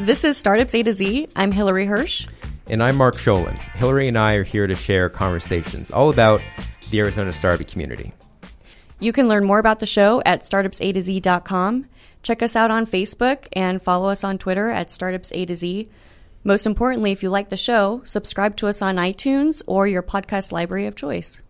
[0.00, 1.28] This is Startups A to Z.
[1.36, 2.26] I'm Hillary Hirsch.
[2.70, 3.58] And I'm Mark Sholin.
[3.58, 6.40] Hillary and I are here to share conversations all about
[6.90, 8.14] the Arizona startup community.
[8.98, 11.86] You can learn more about the show at startupsatoz.com.
[12.22, 15.90] Check us out on Facebook and follow us on Twitter at Startups A to Z.
[16.44, 20.50] Most importantly, if you like the show, subscribe to us on iTunes or your podcast
[20.50, 21.42] library of choice.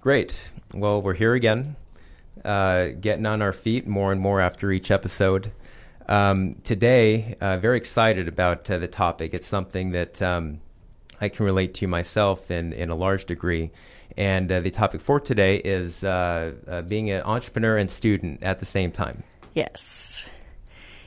[0.00, 0.50] Great.
[0.74, 1.76] Well, we're here again,
[2.44, 5.52] uh, getting on our feet more and more after each episode.
[6.12, 9.32] Um, today, uh, very excited about uh, the topic.
[9.32, 10.60] It's something that um,
[11.22, 13.70] I can relate to myself in, in a large degree.
[14.18, 18.58] And uh, the topic for today is uh, uh, being an entrepreneur and student at
[18.58, 19.22] the same time.
[19.54, 20.28] Yes.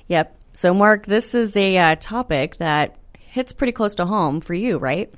[0.07, 0.35] Yep.
[0.53, 4.79] So, Mark, this is a uh, topic that hits pretty close to home for you,
[4.79, 5.13] right?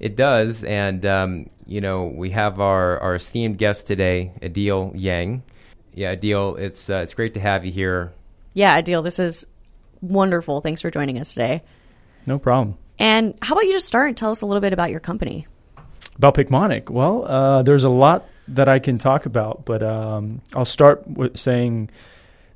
[0.00, 0.64] It does.
[0.64, 5.44] And, um, you know, we have our, our esteemed guest today, Adil Yang.
[5.94, 8.12] Yeah, Adil, it's, it's great to have you here
[8.52, 9.46] yeah, Adil, this is
[10.00, 10.60] wonderful.
[10.60, 11.62] Thanks for joining us today.
[12.26, 12.76] No problem.
[12.98, 15.46] And how about you just start and tell us a little bit about your company?
[16.16, 16.90] About Picmonic.
[16.90, 21.38] Well, uh, there's a lot that I can talk about, but um, I'll start with
[21.38, 21.90] saying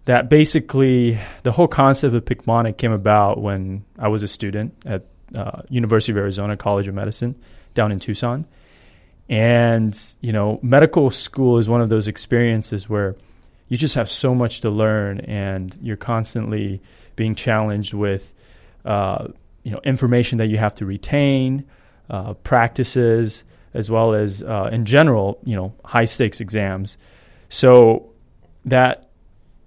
[0.04, 5.06] that basically the whole concept of Picmonic came about when I was a student at
[5.34, 7.36] uh, University of Arizona College of Medicine
[7.72, 8.44] down in Tucson.
[9.30, 13.16] And, you know, medical school is one of those experiences where–
[13.74, 16.80] you just have so much to learn, and you're constantly
[17.16, 18.32] being challenged with,
[18.84, 19.26] uh,
[19.64, 21.64] you know, information that you have to retain,
[22.08, 26.96] uh, practices, as well as uh, in general, you know, high stakes exams.
[27.48, 28.12] So
[28.64, 29.08] that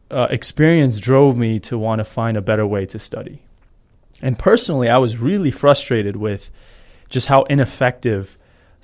[0.10, 3.42] uh, experience drove me to want to find a better way to study.
[4.22, 6.50] And personally, I was really frustrated with
[7.10, 8.38] just how ineffective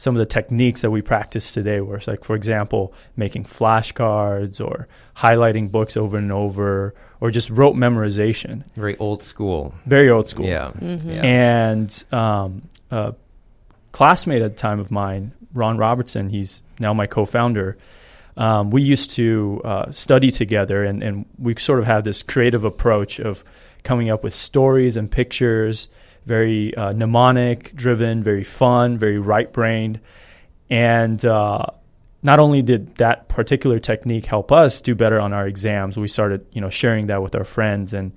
[0.03, 4.59] some of the techniques that we practice today, where it's like, for example, making flashcards
[4.59, 8.69] or highlighting books over and over, or just rote memorization.
[8.75, 9.73] Very old school.
[9.85, 10.45] Very old school.
[10.45, 10.71] Yeah.
[10.71, 11.09] Mm-hmm.
[11.09, 11.21] yeah.
[11.23, 13.15] And um, a
[13.93, 17.77] classmate at the time of mine, Ron Robertson, he's now my co founder.
[18.35, 22.65] Um, we used to uh, study together, and, and we sort of have this creative
[22.65, 23.45] approach of
[23.83, 25.87] coming up with stories and pictures
[26.25, 29.99] very uh, mnemonic driven, very fun, very right brained.
[30.69, 31.65] And uh,
[32.21, 36.45] not only did that particular technique help us do better on our exams, we started
[36.51, 38.13] you know sharing that with our friends, and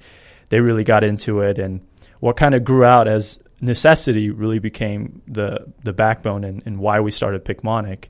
[0.49, 1.59] they really got into it.
[1.59, 1.81] And
[2.21, 7.01] what kind of grew out as necessity really became the the backbone and, and why
[7.01, 8.07] we started Picmonic,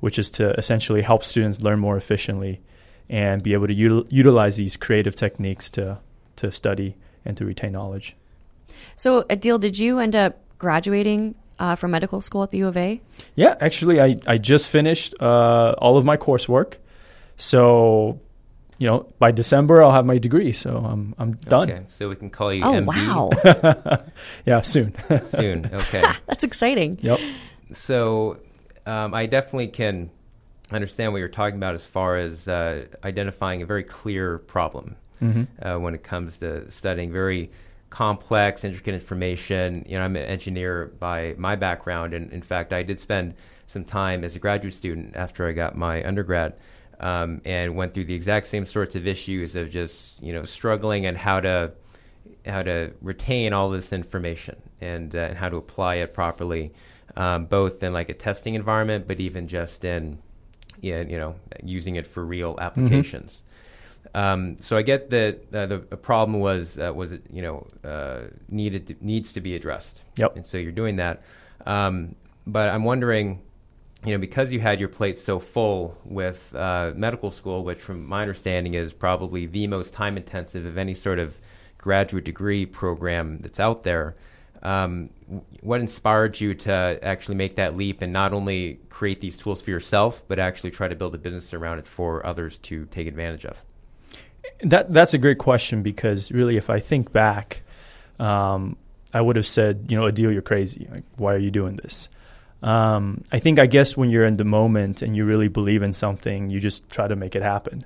[0.00, 2.60] which is to essentially help students learn more efficiently
[3.08, 5.98] and be able to util- utilize these creative techniques to
[6.36, 8.16] to study and to retain knowledge.
[9.00, 12.76] So, Adil, did you end up graduating uh, from medical school at the U of
[12.76, 13.00] A?
[13.34, 16.74] Yeah, actually, I, I just finished uh, all of my coursework.
[17.38, 18.20] So,
[18.76, 20.52] you know, by December, I'll have my degree.
[20.52, 21.70] So I'm, I'm done.
[21.70, 22.84] Okay, so we can call you oh, MD.
[22.84, 24.02] wow.
[24.44, 24.94] yeah, soon.
[25.24, 26.04] soon, okay.
[26.26, 26.98] That's exciting.
[27.00, 27.20] Yep.
[27.72, 28.36] So
[28.84, 30.10] um, I definitely can
[30.70, 35.44] understand what you're talking about as far as uh, identifying a very clear problem mm-hmm.
[35.66, 37.48] uh, when it comes to studying very
[37.90, 39.84] complex, intricate information.
[39.86, 43.34] You know, I'm an engineer by my background, and in fact, I did spend
[43.66, 46.54] some time as a graduate student after I got my undergrad,
[47.00, 51.06] um, and went through the exact same sorts of issues of just you know struggling
[51.06, 51.72] and how to
[52.46, 56.72] how to retain all this information and, uh, and how to apply it properly,
[57.16, 60.18] um, both in like a testing environment, but even just in
[60.80, 62.62] yeah, you know using it for real mm-hmm.
[62.62, 63.42] applications.
[64.14, 67.66] Um, so I get that uh, the, the, problem was uh, was it you know
[67.84, 70.00] uh, needed to, needs to be addressed.
[70.16, 70.36] Yep.
[70.36, 71.22] And so you're doing that.
[71.66, 72.16] Um,
[72.46, 73.40] but I'm wondering,
[74.04, 78.06] you know, because you had your plate so full with uh, medical school, which from
[78.06, 81.38] my understanding is probably the most time intensive of any sort of
[81.78, 84.16] graduate degree program that's out there.
[84.62, 85.10] Um,
[85.60, 89.70] what inspired you to actually make that leap and not only create these tools for
[89.70, 93.46] yourself, but actually try to build a business around it for others to take advantage
[93.46, 93.62] of?
[94.62, 97.62] That that's a great question because really, if I think back,
[98.18, 98.76] um,
[99.12, 100.86] I would have said, you know, Adil, you're crazy.
[100.90, 102.08] Like, why are you doing this?
[102.62, 105.92] Um, I think, I guess, when you're in the moment and you really believe in
[105.92, 107.84] something, you just try to make it happen.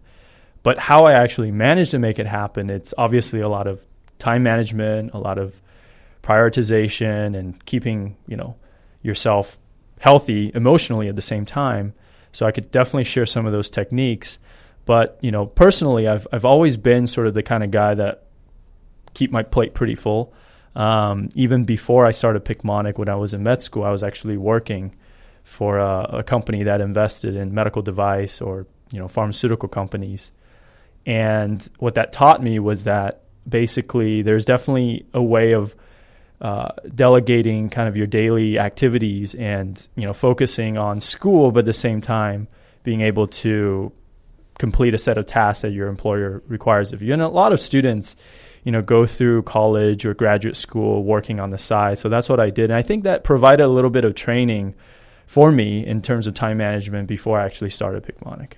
[0.63, 3.87] But how I actually managed to make it happen, it's obviously a lot of
[4.19, 5.61] time management, a lot of
[6.23, 8.57] prioritization, and keeping, you know,
[9.03, 9.59] yourself
[10.01, 11.95] healthy emotionally at the same time.
[12.33, 14.39] So I could definitely share some of those techniques.
[14.87, 18.25] But you know, personally, I've I've always been sort of the kind of guy that
[19.15, 20.33] keep my plate pretty full.
[20.75, 24.37] Um, even before I started Picmonic, when I was in med school, I was actually
[24.37, 24.95] working
[25.45, 30.33] for a, a, company that invested in medical device or you know pharmaceutical companies.
[31.07, 35.77] And what that taught me was that basically there's definitely a way of
[36.41, 41.67] uh, delegating kind of your daily activities and you know focusing on school, but at
[41.67, 42.49] the same time
[42.83, 43.93] being able to
[44.59, 47.13] complete a set of tasks that your employer requires of you.
[47.13, 48.17] And a lot of students,
[48.63, 51.99] you know, go through college or graduate school working on the side.
[51.99, 52.71] So that's what I did.
[52.71, 54.75] And I think that provided a little bit of training
[55.27, 58.53] for me in terms of time management before I actually started Picmonic.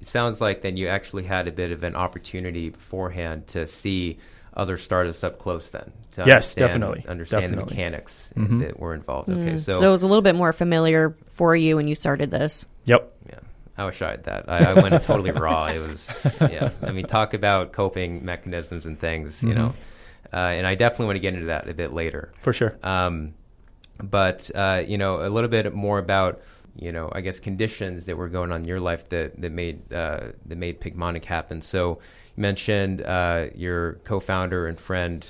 [0.00, 4.18] It sounds like then you actually had a bit of an opportunity beforehand to see
[4.54, 5.92] other startups up close then.
[6.24, 7.04] yes, definitely.
[7.06, 7.64] Understand definitely.
[7.68, 8.60] the mechanics Mhm.
[8.60, 9.28] that were involved.
[9.28, 9.58] Okay, Mm.
[9.58, 12.64] so, so it was a little bit more familiar for you when you started this.
[12.86, 13.12] Yep.
[13.28, 13.34] yeah,
[13.78, 14.48] I wish I had that.
[14.48, 15.66] I, I went totally raw.
[15.66, 16.08] It was
[16.40, 16.70] yeah.
[16.82, 19.54] I mean, talk about coping mechanisms and things, you Mhm.
[19.54, 19.74] know.
[20.32, 22.32] Uh, and I definitely want to get into that a bit later.
[22.40, 22.76] For sure.
[22.82, 23.34] Um,
[24.02, 26.40] but uh, you know, a little bit more about
[26.78, 29.92] you know, I guess conditions that were going on in your life that that made
[29.94, 31.60] uh, that made Picmonic happen.
[31.62, 31.98] So
[32.36, 35.26] you mentioned uh, your co-founder and friend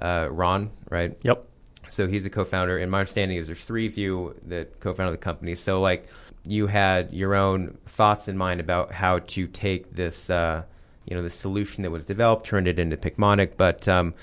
[0.00, 1.16] uh, Ron, right?
[1.22, 1.44] Yep.
[1.88, 5.22] So he's a co-founder, and my understanding is there's three of you that co-founded the
[5.22, 5.54] company.
[5.54, 6.06] So like
[6.50, 10.62] you had your own thoughts in mind about how to take this, uh,
[11.04, 14.14] you know, the solution that was developed, turned it into Picmonic, but um,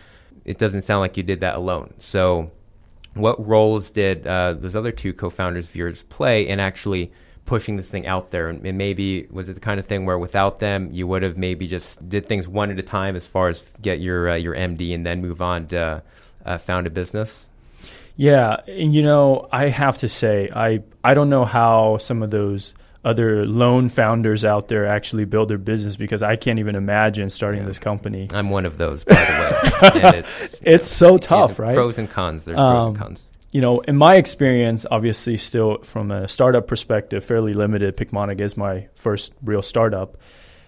[0.43, 1.93] it doesn't sound like you did that alone.
[1.99, 2.51] So
[3.13, 7.11] what roles did uh, those other two co-founders of yours play in actually
[7.45, 8.49] pushing this thing out there?
[8.49, 11.37] And, and maybe was it the kind of thing where without them, you would have
[11.37, 14.55] maybe just did things one at a time as far as get your uh, your
[14.55, 16.03] MD and then move on to
[16.45, 17.49] uh, found a business?
[18.17, 22.31] Yeah, and you know, I have to say, I I don't know how some of
[22.31, 22.73] those
[23.03, 27.61] other lone founders out there actually build their business because I can't even imagine starting
[27.61, 27.67] Yeah.
[27.67, 28.27] this company.
[28.33, 30.19] I'm one of those, by the way.
[30.19, 31.75] it's It's so tough, right?
[31.75, 32.45] Pros and cons.
[32.45, 33.23] There's pros and Um, cons.
[33.51, 37.95] you know, in my experience, obviously, still from a startup perspective, fairly limited.
[37.95, 40.17] Picmonic is my first real startup.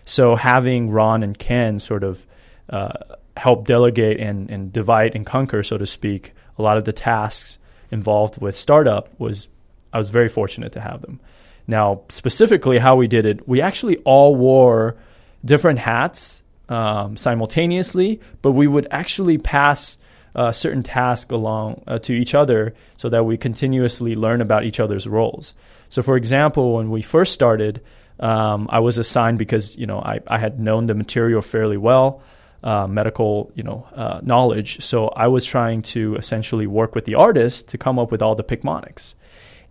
[0.05, 2.27] So having Ron and Ken sort of
[2.69, 2.91] uh,
[3.35, 7.59] help delegate and, and divide and conquer, so to speak, a lot of the tasks
[7.91, 9.47] involved with startup was
[9.93, 11.19] I was very fortunate to have them.
[11.67, 14.95] Now, specifically, how we did it, we actually all wore
[15.43, 19.97] different hats um, simultaneously, but we would actually pass
[20.35, 24.79] uh, certain tasks along uh, to each other so that we continuously learn about each
[24.79, 25.53] other's roles.
[25.89, 27.81] So, for example, when we first started,
[28.19, 32.21] um, I was assigned because you know I, I had known the material fairly well,
[32.63, 34.81] uh, medical you know uh, knowledge.
[34.81, 38.35] So I was trying to essentially work with the artist to come up with all
[38.35, 39.15] the picmonics.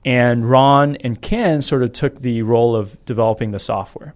[0.05, 4.15] And Ron and Ken sort of took the role of developing the software.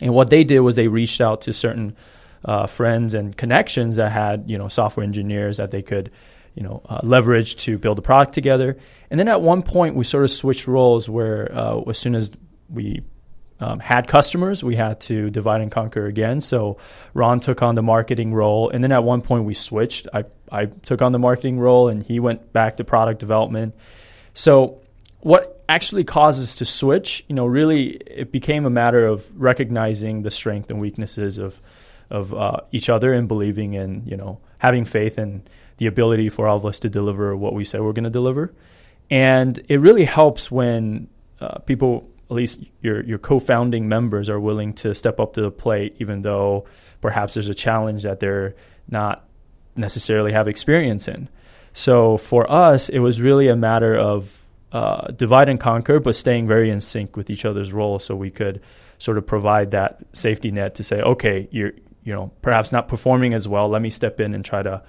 [0.00, 1.96] And what they did was they reached out to certain
[2.44, 6.10] uh, friends and connections that had you know software engineers that they could
[6.54, 8.76] you know uh, leverage to build a product together.
[9.10, 12.30] And then at one point we sort of switched roles where uh, as soon as
[12.68, 13.02] we
[13.60, 16.40] um, had customers, we had to divide and conquer again.
[16.40, 16.78] So
[17.14, 20.08] Ron took on the marketing role, and then at one point we switched.
[20.12, 23.74] I I took on the marketing role, and he went back to product development.
[24.32, 24.80] So
[25.20, 30.30] what actually causes to switch, you know, really it became a matter of recognizing the
[30.30, 31.60] strength and weaknesses of
[32.10, 35.42] of uh, each other and believing in, you know, having faith in
[35.76, 38.52] the ability for all of us to deliver what we said we're going to deliver.
[39.10, 41.08] And it really helps when
[41.40, 45.50] uh, people, at least your your co-founding members, are willing to step up to the
[45.50, 46.66] plate, even though
[47.00, 48.54] perhaps there's a challenge that they're
[48.88, 49.24] not
[49.76, 51.28] necessarily have experience in.
[51.72, 56.46] So for us, it was really a matter of uh, divide and conquer, but staying
[56.46, 58.60] very in sync with each other's role, so we could
[58.98, 61.72] sort of provide that safety net to say, okay, you're
[62.04, 63.68] you know perhaps not performing as well.
[63.68, 64.82] Let me step in and try to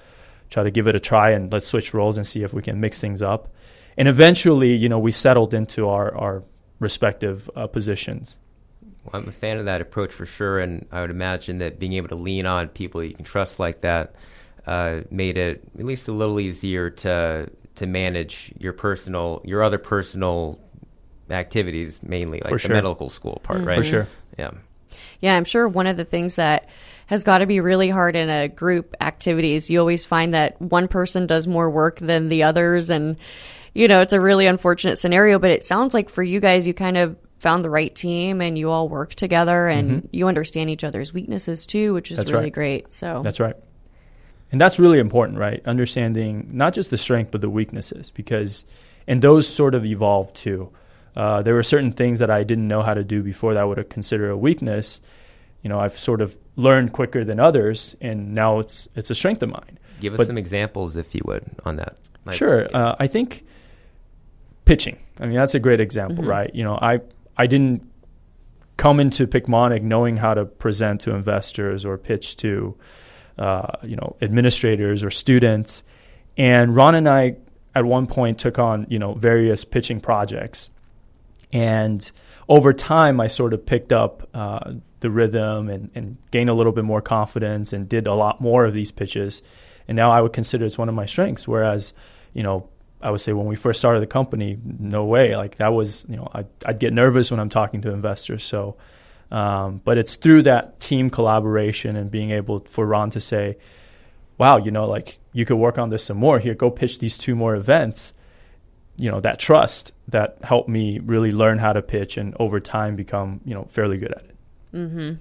[0.50, 2.80] try to give it a try, and let's switch roles and see if we can
[2.80, 3.54] mix things up.
[3.98, 6.44] And eventually, you know, we settled into our our
[6.80, 8.38] respective uh, positions.
[9.04, 11.94] Well, I'm a fan of that approach for sure, and I would imagine that being
[11.94, 14.16] able to lean on people you can trust like that
[14.68, 19.78] uh, made it at least a little easier to to manage your personal, your other
[19.78, 20.60] personal
[21.30, 22.76] activities, mainly like For the sure.
[22.76, 23.66] medical school part, Mm.
[23.68, 23.78] right?
[23.78, 24.08] For sure.
[24.38, 24.52] Yeah.
[25.22, 26.68] Yeah, I'm sure one of the things that
[27.06, 30.88] has got to be really hard in a group activities, you always find that one
[30.88, 32.90] person does more work than the others.
[32.90, 33.18] And,
[33.74, 36.74] you know, it's a really unfortunate scenario, but it sounds like for you guys, you
[36.74, 40.84] kind of found the right team and you all work together and you understand each
[40.84, 42.54] other's weaknesses too, which is That's really right.
[42.54, 42.94] great.
[42.94, 43.56] So, That's right.
[44.52, 45.62] And that's really important, right?
[45.66, 48.66] Understanding not just the strength, but the weaknesses, because,
[49.08, 50.72] and those sort of evolved too.
[51.16, 53.64] Uh, there were certain things that I didn't know how to do before that I
[53.64, 55.02] would have considered a weakness.
[55.62, 59.44] You know, I've sort of learned quicker than others, and now it's it's a strength
[59.44, 59.78] of mine.
[60.00, 61.98] Give us But- some examples, if you would, on that.
[62.26, 62.68] Like, sure.
[62.74, 63.46] Uh, I think
[64.70, 64.98] pitching.
[65.20, 66.28] I mean, that's a great example, Mhm.
[66.38, 66.52] right?
[66.54, 67.02] You know, I
[67.36, 67.82] I didn't
[68.78, 72.76] come into Picmonic knowing how to present to investors or pitch to
[73.40, 75.84] uh, you know, administrators or students.
[76.38, 77.38] And Ron and I,
[77.74, 80.70] at one point, took on you know various pitching projects,
[81.52, 82.00] and
[82.48, 86.74] over time, I sort of picked up uh, the rhythm and, and gained a little
[86.74, 89.42] bit more confidence and did a lot more of these pitches.
[89.88, 91.48] And now I would consider it's one of my strengths.
[91.48, 91.94] Whereas,
[92.34, 92.68] you know,
[93.02, 95.36] I would say when we first started the company, no way.
[95.38, 98.44] Like that was, you know, I'd, I'd get nervous when I'm talking to investors.
[98.44, 98.76] So,
[99.32, 103.58] um, but it's through that team collaboration and being able for Ron to say,
[104.38, 106.40] wow, you know, like you could work on this some more.
[106.40, 108.14] Here, go pitch these two more events.
[108.98, 112.98] You know, that trust that helped me really learn how to pitch and over time
[112.98, 114.36] become, you know, fairly good at it.
[114.74, 115.14] Mm-hmm.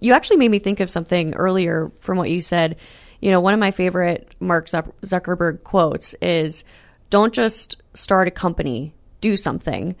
[0.00, 2.76] You actually made me think of something earlier from what you said.
[3.20, 6.64] You know, one of my favorite Mark Zuckerberg quotes is,
[7.10, 9.96] don't just start a company, do something.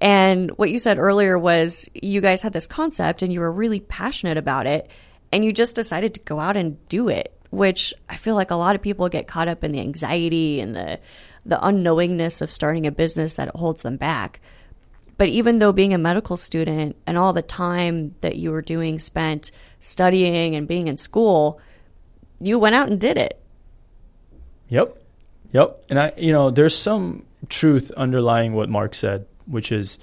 [0.00, 3.80] And what you said earlier was you guys had this concept and you were really
[3.80, 4.88] passionate about it
[5.32, 8.56] and you just decided to go out and do it, which I feel like a
[8.56, 11.00] lot of people get caught up in the anxiety and the
[11.46, 14.40] the unknowingness of starting a business that holds them back.
[15.16, 18.98] But even though being a medical student and all the time that you were doing
[18.98, 19.50] spent
[19.80, 21.60] studying and being in school,
[22.38, 23.40] you went out and did it.
[24.68, 24.97] Yep.
[25.52, 25.84] Yep.
[25.90, 29.98] And I, you know, there's some truth underlying what Mark said, which is,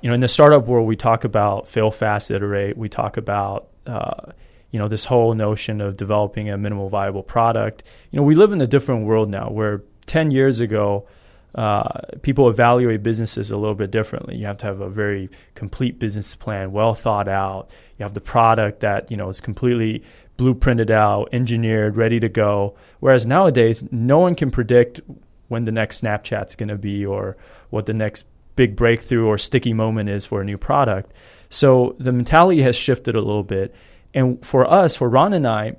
[0.00, 2.76] you know, in the startup world, we talk about fail fast, iterate.
[2.76, 4.32] We talk about, uh,
[4.70, 7.84] you know, this whole notion of developing a minimal viable product.
[8.10, 11.06] You know, we live in a different world now where 10 years ago,
[11.54, 14.36] uh, people evaluate businesses a little bit differently.
[14.36, 17.70] You have to have a very complete business plan, well thought out.
[17.98, 20.04] You have the product that you know is completely
[20.36, 22.76] blueprinted out, engineered, ready to go.
[23.00, 25.00] Whereas nowadays, no one can predict
[25.48, 27.36] when the next Snapchat's going to be or
[27.70, 28.26] what the next
[28.56, 31.12] big breakthrough or sticky moment is for a new product.
[31.48, 33.74] So the mentality has shifted a little bit.
[34.14, 35.76] And for us, for Ron and I,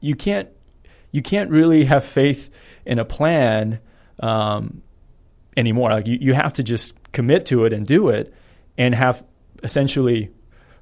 [0.00, 0.48] you can't
[1.12, 2.50] you can't really have faith
[2.84, 3.78] in a plan
[4.18, 4.82] um,
[5.56, 5.90] anymore.
[5.90, 8.34] Like you, you have to just commit to it and do it,
[8.76, 9.24] and have
[9.62, 10.30] essentially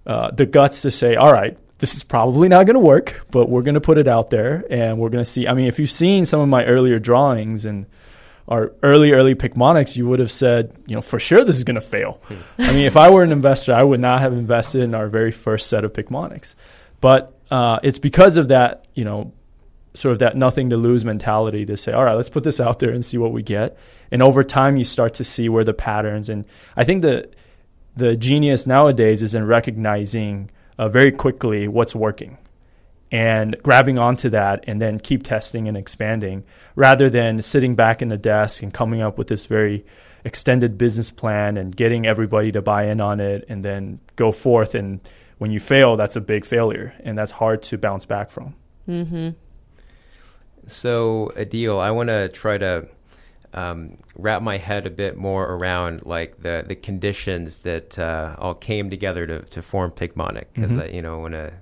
[0.07, 3.49] uh, the guts to say, all right, this is probably not going to work, but
[3.49, 5.49] we're going to put it out there and we're going to see.
[5.49, 7.87] I mean, if you've seen some of my earlier drawings and
[8.47, 11.75] our early, early Picmonics, you would have said, you know, for sure this is going
[11.75, 12.21] to fail.
[12.57, 15.33] I mean, if I were an investor, I would not have invested in our very
[15.33, 16.55] first set of Picmonics.
[17.01, 19.33] But uh, it's because of that, you know,
[19.95, 22.79] sort of that nothing to lose mentality to say, all right, let's put this out
[22.79, 23.77] there and see what we get.
[24.13, 26.31] And over time, you start to see where the patterns.
[26.31, 26.45] And
[26.77, 27.29] I think the
[27.97, 30.49] the genius nowadays is in recognizing
[30.83, 32.37] uh, very quickly what's working
[33.13, 36.43] and grabbing onto that and then keep testing and expanding
[36.75, 39.85] rather than sitting back in the desk and coming up with this very
[40.25, 44.75] extended business plan and getting everybody to buy in on it and then go forth
[44.75, 45.01] and
[45.39, 48.55] when you fail that's a big failure and that's hard to bounce back from
[48.89, 49.31] mm-hmm.
[50.67, 52.89] so adil i want to try to
[53.55, 58.55] um, wrap my head a bit more around like the the conditions that uh, all
[58.55, 60.81] came together to, to form Picmonic because mm-hmm.
[60.81, 61.53] uh, you know want to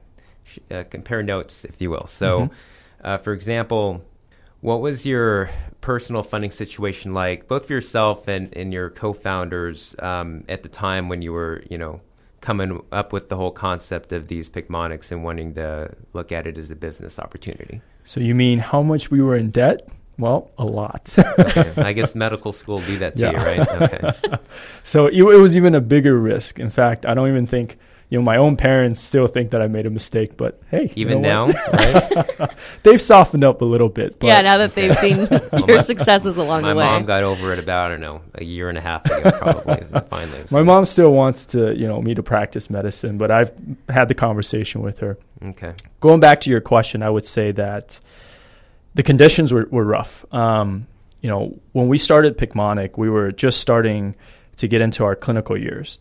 [0.44, 2.06] sh- uh, compare notes if you will.
[2.06, 2.54] So, mm-hmm.
[3.02, 4.04] Uh, for example,
[4.60, 5.48] what was your
[5.80, 11.08] personal funding situation like, both for yourself and, and your co-founders um, at the time
[11.08, 12.00] when you were you know
[12.40, 16.56] coming up with the whole concept of these Picmonics and wanting to look at it
[16.56, 17.80] as a business opportunity?
[18.04, 19.88] So you mean how much we were in debt?
[20.20, 21.14] Well, a lot.
[21.18, 21.72] okay.
[21.78, 23.30] I guess medical school do that to yeah.
[23.30, 23.82] you, right?
[23.82, 24.38] Okay.
[24.84, 26.60] so it, it, was even a bigger risk.
[26.60, 27.78] In fact, I don't even think
[28.10, 30.36] you know my own parents still think that I made a mistake.
[30.36, 32.50] But hey, even you know now, right?
[32.82, 34.18] they've softened up a little bit.
[34.18, 34.26] But.
[34.26, 36.84] Yeah, now that they've seen well, your my, successes along the way.
[36.84, 39.30] My mom got over it about I don't know a year and a half ago,
[39.30, 40.00] probably.
[40.10, 40.54] finally, so.
[40.54, 43.52] my mom still wants to you know me to practice medicine, but I've
[43.88, 45.18] had the conversation with her.
[45.42, 45.72] Okay.
[46.00, 48.00] Going back to your question, I would say that
[48.94, 50.24] the conditions were, were rough.
[50.32, 50.86] Um,
[51.20, 54.14] you know, when we started Picmonic, we were just starting
[54.56, 55.98] to get into our clinical years.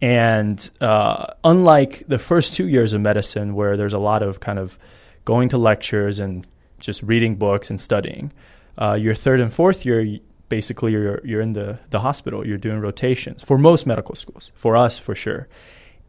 [0.00, 4.58] And uh, unlike the first two years of medicine, where there's a lot of kind
[4.58, 4.78] of
[5.24, 6.46] going to lectures and
[6.80, 8.32] just reading books and studying,
[8.80, 10.18] uh, your third and fourth year,
[10.48, 14.76] basically, you're, you're in the, the hospital, you're doing rotations for most medical schools, for
[14.76, 15.48] us, for sure.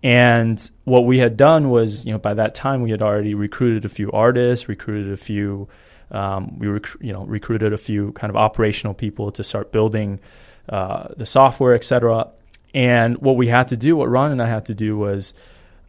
[0.04, 3.86] And what we had done was, you know, by that time, we had already recruited
[3.86, 5.68] a few artists, recruited a few
[6.12, 10.20] um, we rec- you know recruited a few kind of operational people to start building
[10.70, 12.28] uh, the software, et cetera.
[12.74, 15.34] And what we had to do, what Ron and I had to do, was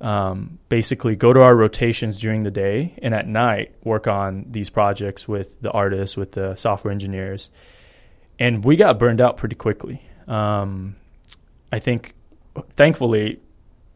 [0.01, 4.71] um, basically go to our rotations during the day and at night work on these
[4.71, 7.51] projects with the artists, with the software engineers.
[8.39, 10.01] And we got burned out pretty quickly.
[10.27, 10.97] Um,
[11.71, 12.15] I think,
[12.75, 13.41] thankfully,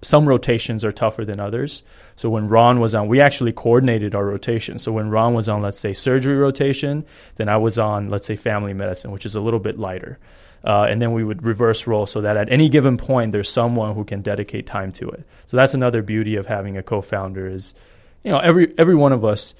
[0.04, 1.82] some rotations are tougher than others.
[2.16, 4.78] So when Ron was on, we actually coordinated our rotation.
[4.78, 7.04] So when Ron was on, let's say, surgery rotation,
[7.36, 10.18] then I was on, let's say, family medicine, which is a little bit lighter.
[10.64, 13.94] Uh, and then we would reverse role so that at any given point there's someone
[13.94, 15.24] who can dedicate time to it.
[15.44, 17.74] So that's another beauty of having a co-founder is,
[18.22, 19.54] you know, every every one of us,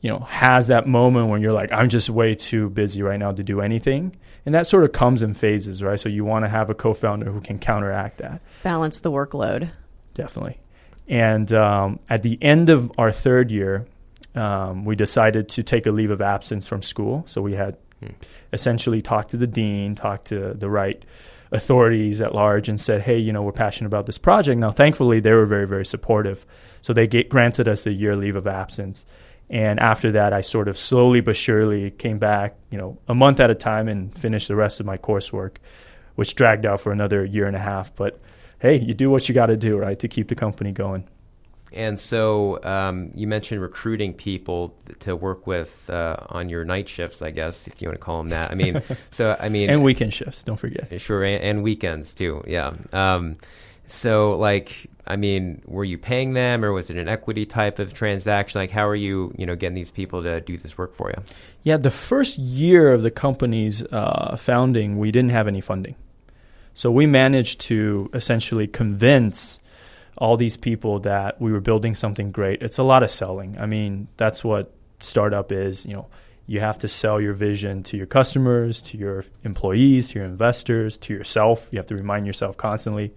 [0.00, 3.32] you know, has that moment when you're like, I'm just way too busy right now
[3.32, 5.98] to do anything, and that sort of comes in phases, right?
[5.98, 9.70] So you want to have a co-founder who can counteract that, balance the workload.
[10.14, 10.58] definitely.
[11.08, 13.86] And um, at the end of our third year,
[14.34, 17.24] um, we decided to take a leave of absence from school.
[17.26, 17.76] So we had
[18.52, 21.02] essentially talked to the dean, talked to the right
[21.52, 25.20] authorities at large, and said, "Hey, you know, we're passionate about this project." Now, thankfully,
[25.20, 26.44] they were very, very supportive,
[26.80, 29.06] so they ga- granted us a year leave of absence.
[29.48, 33.38] And after that, I sort of slowly but surely came back, you know, a month
[33.40, 35.56] at a time, and finished the rest of my coursework,
[36.16, 37.94] which dragged out for another year and a half.
[37.94, 38.20] But
[38.58, 41.08] hey, you do what you got to do, right, to keep the company going.
[41.72, 47.22] And so um, you mentioned recruiting people to work with uh, on your night shifts,
[47.22, 48.50] I guess, if you want to call them that.
[48.50, 51.00] I mean, so I mean, And weekend shifts, don't forget.
[51.00, 52.42] Sure, and, and weekends too.
[52.46, 52.72] Yeah.
[52.92, 53.34] Um,
[53.86, 57.94] so, like, I mean, were you paying them, or was it an equity type of
[57.94, 58.60] transaction?
[58.60, 61.22] Like, how are you, you know, getting these people to do this work for you?
[61.62, 65.94] Yeah, the first year of the company's uh, founding, we didn't have any funding.
[66.74, 69.60] So we managed to essentially convince
[70.18, 72.62] all these people that we were building something great.
[72.62, 73.56] It's a lot of selling.
[73.60, 75.86] I mean, that's what startup is.
[75.86, 76.06] You know,
[76.46, 80.96] you have to sell your vision to your customers, to your employees, to your investors,
[80.98, 81.68] to yourself.
[81.72, 83.14] You have to remind yourself constantly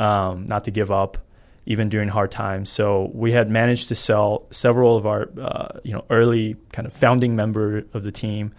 [0.00, 1.18] um, not to give up,
[1.66, 2.70] even during hard times.
[2.70, 6.92] So we had managed to sell several of our, uh, you know, early kind of
[6.92, 8.52] founding member of the team.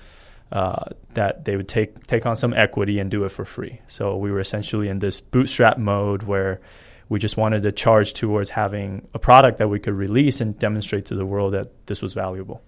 [0.52, 3.80] Uh, that they would take take on some equity and do it for free.
[3.88, 6.60] So we were essentially in this bootstrap mode where
[7.08, 11.06] we just wanted to charge towards having a product that we could release and demonstrate
[11.08, 12.62] to the world that this was valuable.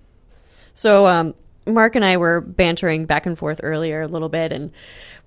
[0.74, 1.34] So, um,
[1.66, 4.72] Mark and I were bantering back and forth earlier a little bit, and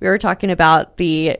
[0.01, 1.39] we were talking about the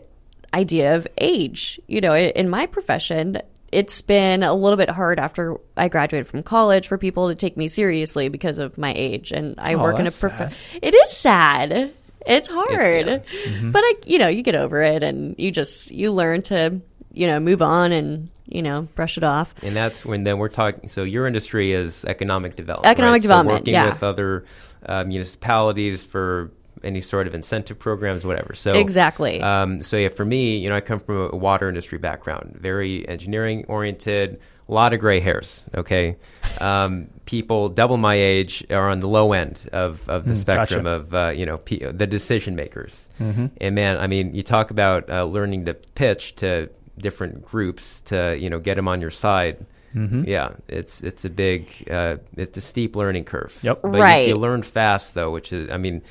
[0.55, 1.81] idea of age.
[1.87, 3.41] You know, in my profession,
[3.73, 7.57] it's been a little bit hard after I graduated from college for people to take
[7.57, 10.95] me seriously because of my age, and I Oh, work in a that's prof- It
[10.95, 11.93] is sad.
[12.27, 13.19] It's hard, yeah.
[13.45, 13.71] Mm-hmm.
[13.71, 16.81] but I, you know, you get over it, and you just you learn to,
[17.13, 19.55] you know, move on and you know brush it off.
[19.63, 20.89] And that's when then we're talking.
[20.89, 22.91] So your industry is economic development.
[22.91, 23.23] Economic right?
[23.23, 23.93] development, So working yeah.
[23.93, 24.45] with other
[24.87, 26.51] uh, municipalities for
[26.85, 28.55] any sort of incentive programs, whatever.
[28.55, 29.41] So Exactly.
[29.41, 33.09] Um, so yeah, for me, you know, I come from a water industry background, very
[33.09, 35.65] engineering oriented, a lot of gray hairs.
[35.75, 36.17] Okay,
[36.61, 40.85] um, people double my age are on the low end of, of the Mm, spectrum
[40.85, 40.97] gotcha.
[40.97, 43.09] of uh, you know pe- the decision makers.
[43.21, 43.47] Mm-hmm.
[43.61, 48.37] And man, I mean, you talk about uh, learning to pitch to different groups to
[48.39, 49.65] you know get them on your side.
[49.95, 50.25] Mm-hmm.
[50.27, 53.57] Yeah, it's it's a big, uh, it's a steep learning curve.
[53.63, 53.83] Yep.
[53.83, 54.29] But you- Right.
[54.29, 56.03] you, learn fast though, which is, I mean,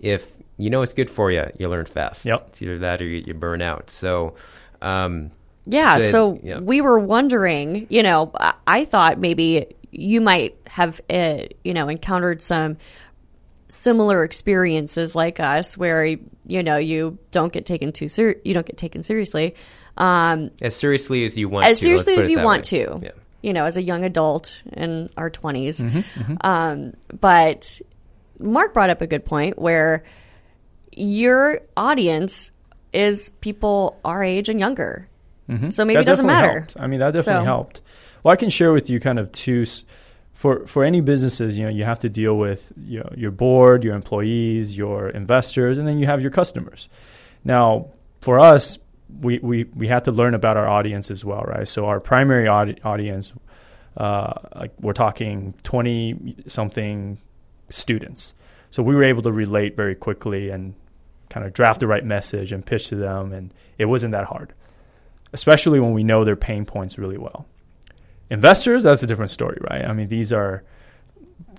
[0.00, 2.24] if you know it's good for you, you learn fast.
[2.24, 2.46] Yep.
[2.48, 3.90] It's either that or you, you burn out.
[3.90, 4.34] So,
[4.82, 5.30] um,
[5.66, 6.60] Yeah, So, so yeah.
[6.60, 11.88] we were wondering, you know, I, I thought maybe you might have, uh, you know,
[11.88, 12.76] encountered some
[13.68, 18.66] similar experiences like us, where you know you don't get taken too ser- you don't
[18.66, 19.54] get taken seriously,
[19.96, 21.64] um, as seriously as you want.
[21.64, 21.70] To.
[21.70, 22.84] As to, seriously as you want way.
[22.84, 22.98] to.
[23.02, 23.10] Yeah.
[23.42, 27.80] You know, as a young adult in our 20s Mm-hmm, Um, but
[28.38, 30.04] Mark brought up a good point where
[30.92, 32.52] your audience
[32.92, 35.08] is people our age and younger.
[35.70, 36.60] So maybe That it doesn't matter.
[36.60, 36.76] Helped.
[36.80, 37.80] I mean, that definitely So- helped.
[38.24, 39.64] Well, I can share with you kind of two.
[40.32, 43.84] For for any businesses, you know, you have to deal with you know, your board,
[43.84, 46.88] your employees, your investors, and then you have your customers.
[47.44, 47.86] Now,
[48.20, 48.78] for us,
[49.22, 51.66] we we we had to learn about our audience as well, right?
[51.68, 53.32] So our primary audi- audience,
[53.96, 57.18] uh, like we're talking twenty something
[57.70, 58.34] students.
[58.70, 60.74] So we were able to relate very quickly and
[61.30, 64.52] kind of draft the right message and pitch to them, and it wasn't that hard
[65.32, 67.46] especially when we know their pain points really well.
[68.30, 69.84] Investors, that's a different story, right?
[69.84, 70.64] I mean, these are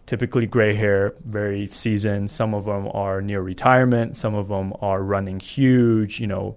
[0.06, 2.32] typically gray hair, very seasoned.
[2.32, 4.17] Some of them are near retirement.
[4.17, 6.56] Some of them are running huge, you know,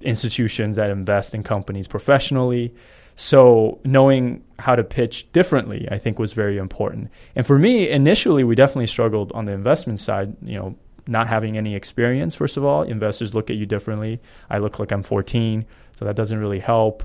[0.00, 2.74] institutions that invest in companies professionally.
[3.16, 7.10] So knowing how to pitch differently, I think, was very important.
[7.36, 10.36] And for me, initially, we definitely struggled on the investment side.
[10.42, 12.34] You know, not having any experience.
[12.34, 14.20] First of all, investors look at you differently.
[14.48, 17.02] I look like I'm 14, so that doesn't really help.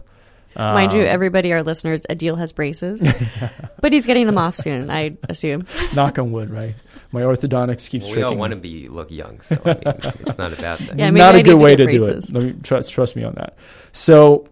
[0.56, 3.08] Mind you, Um, everybody, our listeners, Adil has braces,
[3.82, 5.67] but he's getting them off soon, I assume.
[5.96, 6.76] knock on wood, right?
[7.12, 9.82] My orthodontics keeps Well, we all want to be look young, so I mean,
[10.22, 10.98] it's not a bad thing.
[10.98, 12.34] Yeah, it's not I a good to way get to do it.
[12.34, 13.56] Let me trust trust me on that.
[13.93, 14.48] So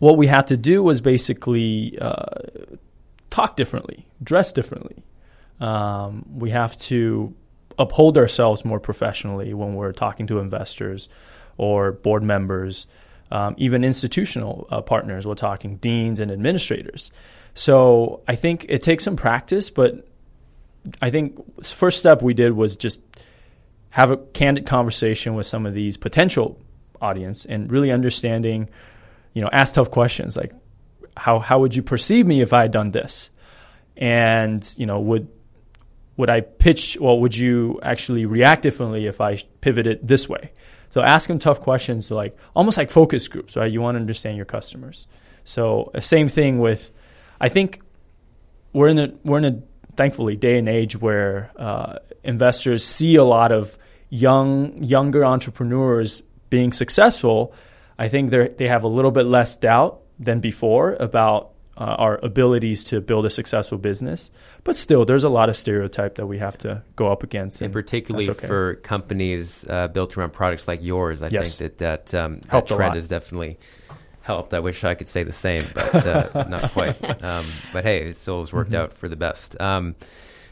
[0.00, 2.24] what we had to do was basically uh,
[3.30, 5.04] talk differently, dress differently.
[5.60, 7.34] Um, we have to
[7.78, 11.08] uphold ourselves more professionally when we're talking to investors
[11.56, 12.86] or board members,
[13.30, 15.26] um, even institutional uh, partners.
[15.26, 17.12] We're talking deans and administrators.
[17.54, 20.06] So I think it takes some practice, but
[21.02, 23.00] I think first step we did was just
[23.90, 26.58] have a candid conversation with some of these potential
[27.02, 28.68] audience and really understanding,
[29.32, 30.52] you know, ask tough questions like
[31.16, 33.30] how how would you perceive me if I had done this?
[33.96, 35.28] And, you know, would
[36.16, 40.52] would I pitch well would you actually react differently if I pivoted this way?
[40.90, 43.70] So ask them tough questions to like almost like focus groups, right?
[43.70, 45.06] You want to understand your customers.
[45.44, 46.92] So uh, same thing with
[47.40, 47.80] I think
[48.72, 49.62] we're in a we're in a
[49.96, 56.72] thankfully day and age where uh, investors see a lot of young younger entrepreneurs being
[56.72, 57.54] successful.
[58.00, 62.18] I think they they have a little bit less doubt than before about uh, our
[62.22, 64.30] abilities to build a successful business.
[64.64, 67.66] But still, there's a lot of stereotype that we have to go up against, and,
[67.66, 68.46] and particularly okay.
[68.46, 71.22] for companies uh, built around products like yours.
[71.22, 71.58] I yes.
[71.58, 73.58] think that that, um, that trend has definitely
[74.22, 74.54] helped.
[74.54, 76.96] I wish I could say the same, but uh, not quite.
[77.22, 78.80] Um, but hey, it still has worked mm-hmm.
[78.80, 79.60] out for the best.
[79.60, 79.94] Um,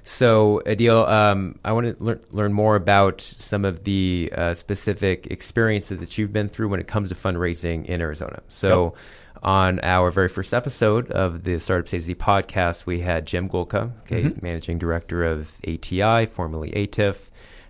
[0.09, 5.27] so, Adil, um, I want to lear- learn more about some of the uh, specific
[5.27, 8.41] experiences that you've been through when it comes to fundraising in Arizona.
[8.49, 9.43] So, yep.
[9.43, 14.23] on our very first episode of the Startup Z podcast, we had Jim Gulka, okay,
[14.23, 14.39] mm-hmm.
[14.41, 17.19] managing director of ATI, formerly ATIF,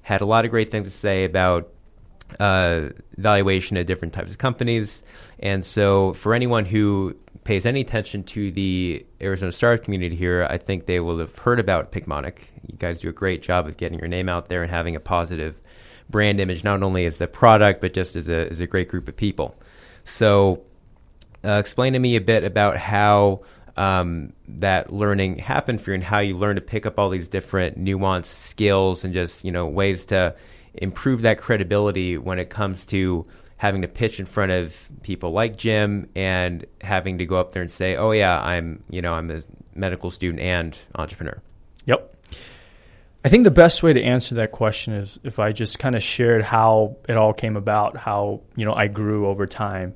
[0.03, 1.73] had a lot of great things to say about
[2.39, 5.03] uh, valuation of different types of companies.
[5.41, 7.17] And so, for anyone who
[7.49, 11.59] pays any attention to the Arizona startup community here, I think they will have heard
[11.59, 12.41] about Picmonic.
[12.71, 15.01] You guys do a great job of getting your name out there and having a
[15.01, 15.59] positive
[16.11, 19.09] brand image, not only as a product, but just as a, as a great group
[19.09, 19.57] of people.
[20.05, 20.63] So,
[21.43, 23.41] uh, explain to me a bit about how
[23.79, 27.29] um, that learning happened for you and how you learned to pick up all these
[27.29, 30.37] different nuanced skills and just, you know, ways to
[30.75, 33.25] improve that credibility when it comes to
[33.59, 37.63] having to pitch in front of people like Jim and having to go up there
[37.63, 39.43] and say, "Oh yeah, I'm you know I'm a
[39.75, 41.43] medical student and entrepreneur."
[41.85, 42.17] Yep.
[43.25, 46.03] I think the best way to answer that question is if I just kind of
[46.03, 49.95] shared how it all came about, how you know I grew over time,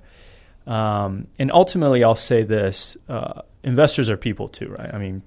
[0.67, 4.93] um, and ultimately I'll say this: uh, investors are people too, right?
[4.93, 5.23] I mean,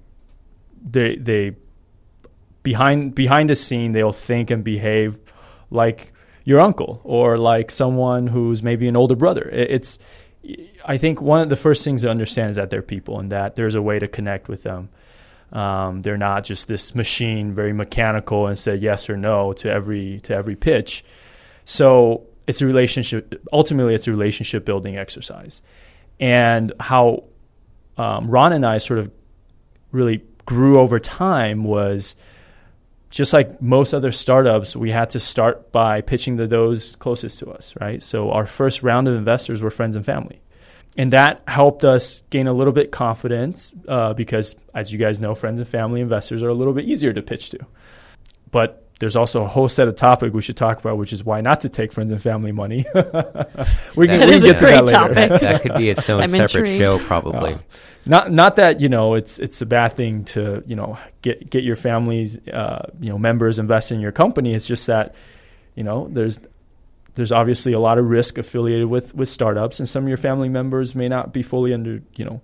[0.88, 1.56] they they
[2.62, 5.20] behind behind the scene they'll think and behave
[5.70, 6.12] like
[6.46, 9.42] your uncle or like someone who's maybe an older brother.
[9.52, 9.98] It's
[10.84, 13.56] I think one of the first things to understand is that they're people and that
[13.56, 14.88] there's a way to connect with them.
[15.52, 20.20] Um, they're not just this machine, very mechanical, and say yes or no to every
[20.20, 21.04] to every pitch.
[21.64, 23.44] So it's a relationship.
[23.52, 25.62] Ultimately, it's a relationship building exercise,
[26.20, 27.24] and how
[27.98, 29.10] um, Ron and I sort of
[29.90, 32.14] really grew over time was
[33.16, 37.50] just like most other startups, we had to start by pitching to those closest to
[37.50, 38.02] us, right?
[38.02, 40.42] So our first round of investors were friends and family.
[40.98, 45.34] And that helped us gain a little bit confidence uh, because, as you guys know,
[45.34, 47.58] friends and family investors are a little bit easier to pitch to.
[48.50, 51.40] But there's also a whole set of topic we should talk about, which is why
[51.40, 52.84] not to take friends and family money.
[53.96, 54.90] we can, we get to that later.
[54.90, 55.40] Topic.
[55.40, 56.78] that could be its own I'm separate intrigued.
[56.78, 57.54] show, probably.
[57.54, 57.58] Uh,
[58.06, 61.64] not not that you know it's it's a bad thing to you know get get
[61.64, 64.54] your family's uh, you know members invest in your company.
[64.54, 65.14] It's just that
[65.74, 66.40] you know there's
[67.16, 70.48] there's obviously a lot of risk affiliated with with startups, and some of your family
[70.48, 72.40] members may not be fully under you know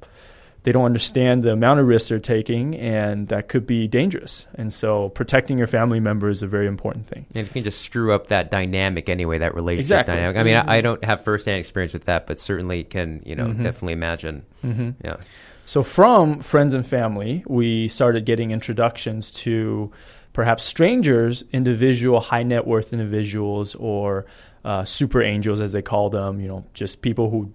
[0.64, 4.46] they don't understand the amount of risk they're taking, and that could be dangerous.
[4.54, 7.26] And so, protecting your family member is a very important thing.
[7.34, 10.14] And you can just screw up that dynamic anyway, that relationship exactly.
[10.14, 10.36] dynamic.
[10.36, 10.70] I mean, mm-hmm.
[10.70, 13.62] I, I, don't have firsthand experience with that, but certainly can you know mm-hmm.
[13.62, 14.44] definitely imagine.
[14.64, 14.90] Mm-hmm.
[15.04, 15.16] Yeah.
[15.64, 19.92] So, from friends and family, we started getting introductions to
[20.32, 24.26] perhaps strangers, individual high net worth individuals, or
[24.64, 27.52] uh, super angels, as they call them, you know, just people who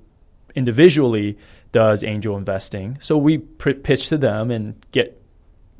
[0.56, 1.38] individually
[1.72, 2.98] does angel investing.
[3.00, 5.22] So we pr- pitch to them and get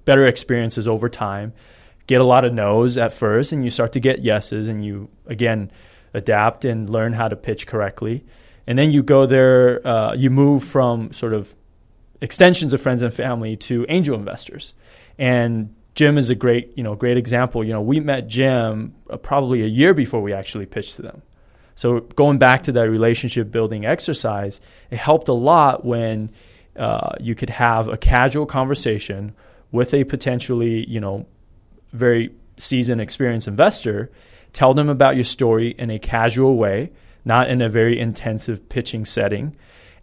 [0.06, 1.54] better experiences over time.
[2.08, 5.10] Get a lot of no's at first, and you start to get yeses, and you
[5.26, 5.72] again
[6.14, 8.26] adapt and learn how to pitch correctly.
[8.66, 11.56] And then you go there, uh, you move from sort of
[12.22, 14.74] extensions of friends and family to angel investors.
[15.18, 17.64] And Jim is a great, you know, great example.
[17.64, 21.22] You know, we met Jim uh, probably a year before we actually pitched to them.
[21.76, 26.32] So going back to that relationship building exercise, it helped a lot when
[26.76, 29.34] uh, you could have a casual conversation
[29.72, 31.26] with a potentially, you know,
[31.94, 34.12] very seasoned, experienced investor.
[34.54, 36.92] Tell them about your story in a casual way,
[37.26, 39.56] not in a very intensive pitching setting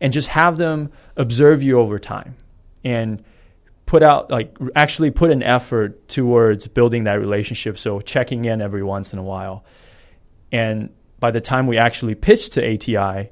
[0.05, 2.37] and just have them observe you over time
[2.85, 3.25] and
[3.87, 8.83] put out like actually put an effort towards building that relationship so checking in every
[8.83, 9.65] once in a while
[10.53, 10.91] and
[11.21, 13.31] by the time we actually pitched to ATI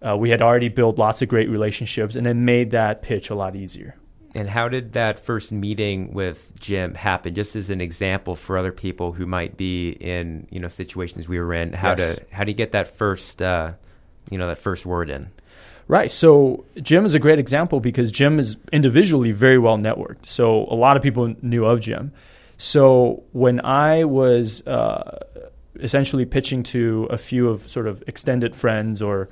[0.00, 3.34] uh, we had already built lots of great relationships and it made that pitch a
[3.34, 3.96] lot easier
[4.32, 7.34] and how did that first meeting with Jim happen?
[7.34, 11.40] Just as an example for other people who might be in you know situations we
[11.40, 12.16] were in, how yes.
[12.16, 13.72] to how do you get that first uh,
[14.30, 15.30] you know that first word in?
[15.88, 16.10] Right.
[16.10, 20.26] So Jim is a great example because Jim is individually very well networked.
[20.26, 22.12] So a lot of people knew of Jim.
[22.58, 25.18] So when I was uh,
[25.76, 29.28] essentially pitching to a few of sort of extended friends or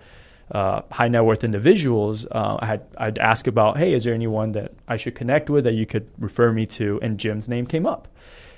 [0.53, 4.53] uh, high net worth individuals, uh, I had I'd ask about, hey, is there anyone
[4.53, 7.01] that I should connect with that you could refer me to?
[7.03, 8.09] And Jim's name came up.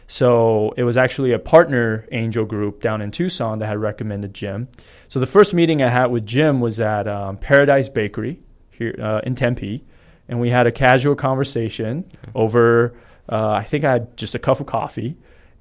[0.06, 4.68] So it was actually a partner angel group down in Tucson that had recommended Jim.
[5.08, 8.40] So the first meeting I had with Jim was at um, Paradise Bakery
[8.70, 9.84] here uh, in Tempe,
[10.28, 12.94] and we had a casual conversation over.
[13.28, 15.16] Uh, I think I had just a cup of coffee,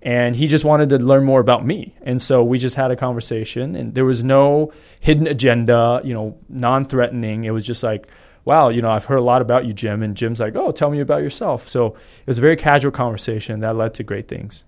[0.05, 2.95] and he just wanted to learn more about me and so we just had a
[2.95, 8.08] conversation and there was no hidden agenda you know non-threatening it was just like
[8.45, 10.89] wow you know i've heard a lot about you jim and jim's like oh tell
[10.89, 14.63] me about yourself so it was a very casual conversation that led to great things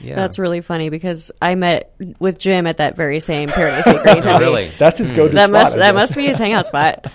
[0.00, 0.16] yeah.
[0.16, 4.22] That's really funny because I met with Jim at that very same Paradise Bakery.
[4.32, 4.72] oh, really?
[4.78, 5.52] That's his go-to that spot.
[5.52, 7.12] Must, that must be his hangout spot.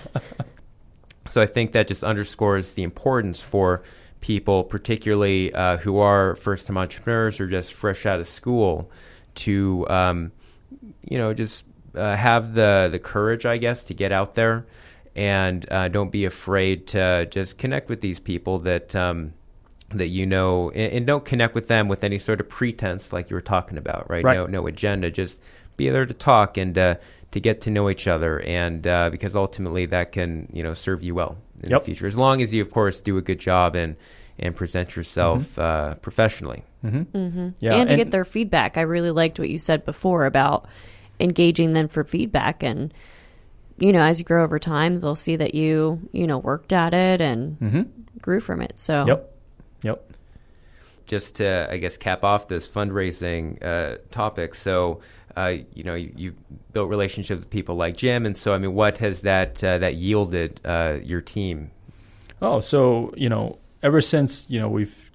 [1.30, 3.84] so I think that just underscores the importance for
[4.22, 8.90] people, particularly uh, who are first time entrepreneurs or just fresh out of school,
[9.36, 10.32] to um,
[11.08, 11.66] you know just
[11.96, 14.66] uh, have the the courage, I guess, to get out there
[15.20, 18.96] and uh, don't be afraid to just connect with these people that.
[18.96, 19.34] Um,
[19.92, 23.32] that you know, and, and, don't connect with them with any sort of pretense, like
[23.32, 24.24] you were talking about, right?
[24.24, 24.36] right.
[24.36, 25.10] No, no agenda.
[25.10, 25.42] Just
[25.78, 26.96] be there to talk and uh,
[27.32, 31.02] to get to know each other, and uh, because ultimately that can you know serve
[31.02, 31.82] you well in yep.
[31.82, 33.96] the future, as long as you of course do a good job and
[34.38, 35.62] and present yourself mm-hmm.
[35.62, 36.64] uh, professionally.
[36.86, 37.18] Mm-hmm.
[37.18, 37.50] Mm-hmm.
[37.60, 38.78] Yeah, and to and, get their feedback.
[38.78, 40.68] I really liked what you said before about
[41.20, 42.94] engaging them for feedback and
[43.80, 46.94] you know as you grow over time they'll see that you you know worked at
[46.94, 47.82] it and mm-hmm.
[48.22, 49.36] grew from it so yep
[49.82, 50.12] yep
[51.06, 55.02] just to i guess cap off this fundraising uh, topic so
[55.40, 58.74] uh, you know, you, have built relationships with people like Jim, and so I mean,
[58.74, 61.72] what has that uh, that yielded uh, your team?
[62.42, 65.12] Oh, so you know, ever since you know we've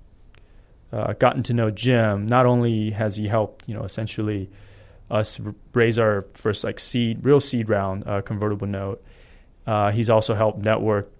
[0.92, 4.48] uh, gotten to know Jim, not only has he helped you know essentially
[5.10, 5.38] us
[5.72, 9.04] raise our first like seed, real seed round uh, convertible note,
[9.66, 11.10] uh, he's also helped network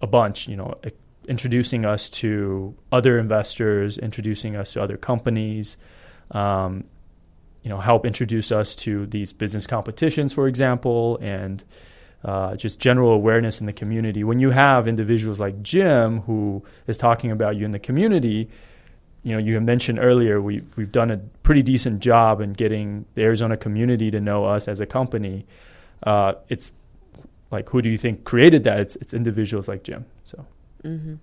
[0.00, 0.48] a bunch.
[0.48, 0.74] You know,
[1.28, 5.76] introducing us to other investors, introducing us to other companies.
[6.30, 6.84] Um,
[7.62, 11.62] you know, help introduce us to these business competitions, for example, and
[12.24, 14.24] uh, just general awareness in the community.
[14.24, 18.48] When you have individuals like Jim who is talking about you in the community,
[19.22, 23.22] you know, you mentioned earlier we've we've done a pretty decent job in getting the
[23.22, 25.46] Arizona community to know us as a company.
[26.02, 26.72] Uh, it's
[27.50, 28.80] like who do you think created that?
[28.80, 30.04] It's it's individuals like Jim.
[30.24, 30.46] So.
[30.84, 31.14] Mm-hmm.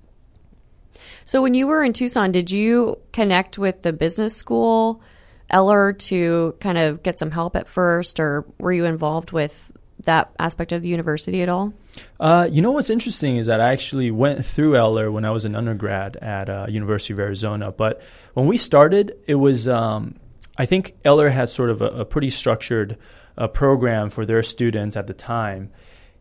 [1.25, 5.01] So when you were in Tucson, did you connect with the business school?
[5.49, 9.68] Eller to kind of get some help at first, or were you involved with
[10.05, 11.73] that aspect of the university at all?
[12.19, 15.45] Uh, you know what's interesting is that I actually went through Eller when I was
[15.45, 17.71] an undergrad at uh, University of Arizona.
[17.71, 18.01] But
[18.33, 20.15] when we started, it was um,
[20.57, 22.97] I think Eller had sort of a, a pretty structured
[23.37, 25.71] uh, program for their students at the time,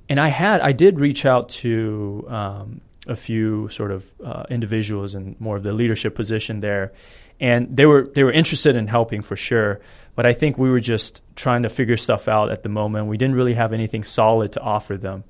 [0.08, 5.14] and I had I did reach out to um, a few sort of uh, individuals
[5.14, 6.92] in more of the leadership position there,
[7.40, 9.80] and they were they were interested in helping for sure.
[10.18, 13.06] But I think we were just trying to figure stuff out at the moment.
[13.06, 15.22] We didn't really have anything solid to offer them.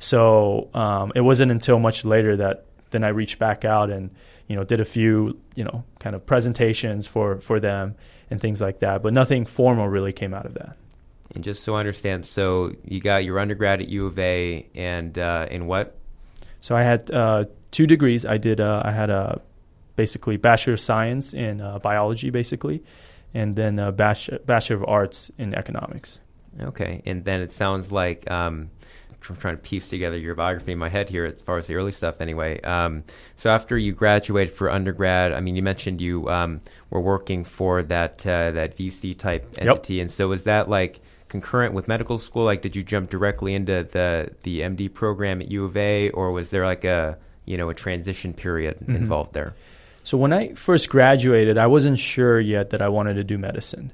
[0.00, 4.10] So um, it wasn't until much later that then I reached back out and
[4.48, 7.94] you know did a few you know kind of presentations for for them
[8.32, 9.00] and things like that.
[9.04, 10.76] But nothing formal really came out of that.
[11.36, 15.16] And just so I understand, so you got your undergrad at U of A, and
[15.20, 15.96] uh, in what?
[16.60, 18.26] So I had uh, two degrees.
[18.26, 18.60] I did.
[18.60, 19.40] Uh, I had a
[19.94, 22.82] basically bachelor of science in uh, biology, basically,
[23.34, 26.18] and then a bachelor, bachelor of arts in economics.
[26.60, 28.70] Okay, and then it sounds like um,
[29.30, 31.76] I'm trying to piece together your biography in my head here, as far as the
[31.76, 32.60] early stuff, anyway.
[32.62, 33.04] Um,
[33.36, 37.82] so after you graduated for undergrad, I mean, you mentioned you um, were working for
[37.84, 40.02] that uh, that VC type entity, yep.
[40.02, 42.44] and so was that like concurrent with medical school?
[42.44, 46.32] Like, did you jump directly into the the MD program at U of A, or
[46.32, 48.96] was there like a you know a transition period mm-hmm.
[48.96, 49.54] involved there?
[50.04, 53.92] So when I first graduated, I wasn't sure yet that I wanted to do medicine.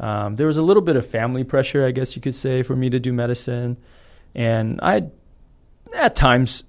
[0.00, 2.76] Um, there was a little bit of family pressure, I guess you could say, for
[2.76, 3.76] me to do medicine.
[4.34, 5.06] and I
[5.94, 6.64] at times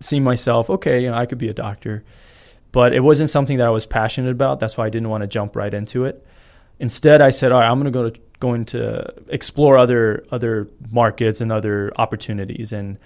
[0.00, 2.02] see myself okay, you know, I could be a doctor,
[2.72, 4.58] but it wasn't something that I was passionate about.
[4.58, 6.26] That's why I didn't want to jump right into it.
[6.80, 10.68] Instead, I said, all right, I'm going to go to going to explore other other
[10.90, 12.98] markets and other opportunities and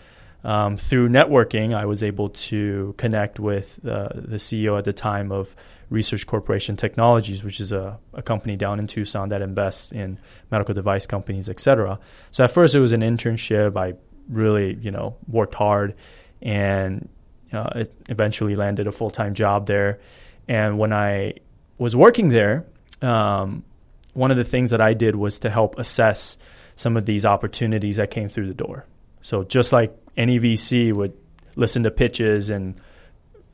[0.44, 5.32] um, through networking, I was able to connect with uh, the CEO at the time
[5.32, 5.56] of
[5.90, 10.18] Research Corporation Technologies, which is a, a, company down in Tucson that invests in
[10.50, 11.98] medical device companies, et cetera.
[12.30, 13.76] So at first it was an internship.
[13.76, 13.94] I
[14.28, 15.94] really, you know, worked hard
[16.40, 17.08] and
[17.52, 19.98] uh, it eventually landed a full time job there.
[20.46, 21.34] And when I
[21.78, 22.66] was working there,
[23.02, 23.64] um,
[24.12, 26.36] one of the things that I did was to help assess
[26.76, 28.86] some of these opportunities that came through the door.
[29.20, 31.16] So just like any VC would
[31.56, 32.78] listen to pitches and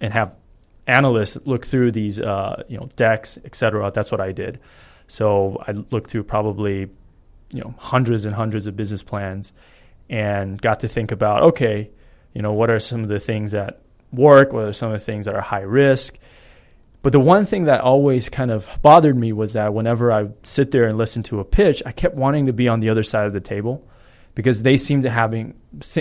[0.01, 0.37] and have
[0.87, 3.93] analysts look through these uh, you know decks, et cetera.
[3.93, 4.59] That's what I did.
[5.07, 6.89] So I looked through probably
[7.53, 9.53] you know hundreds and hundreds of business plans
[10.11, 11.91] and got to think about okay,
[12.33, 13.81] you know what are some of the things that
[14.13, 16.19] work, what are some of the things that are high risk.
[17.03, 20.71] But the one thing that always kind of bothered me was that whenever I sit
[20.71, 23.27] there and listen to a pitch, I kept wanting to be on the other side
[23.27, 23.87] of the table
[24.35, 25.55] because they seem to having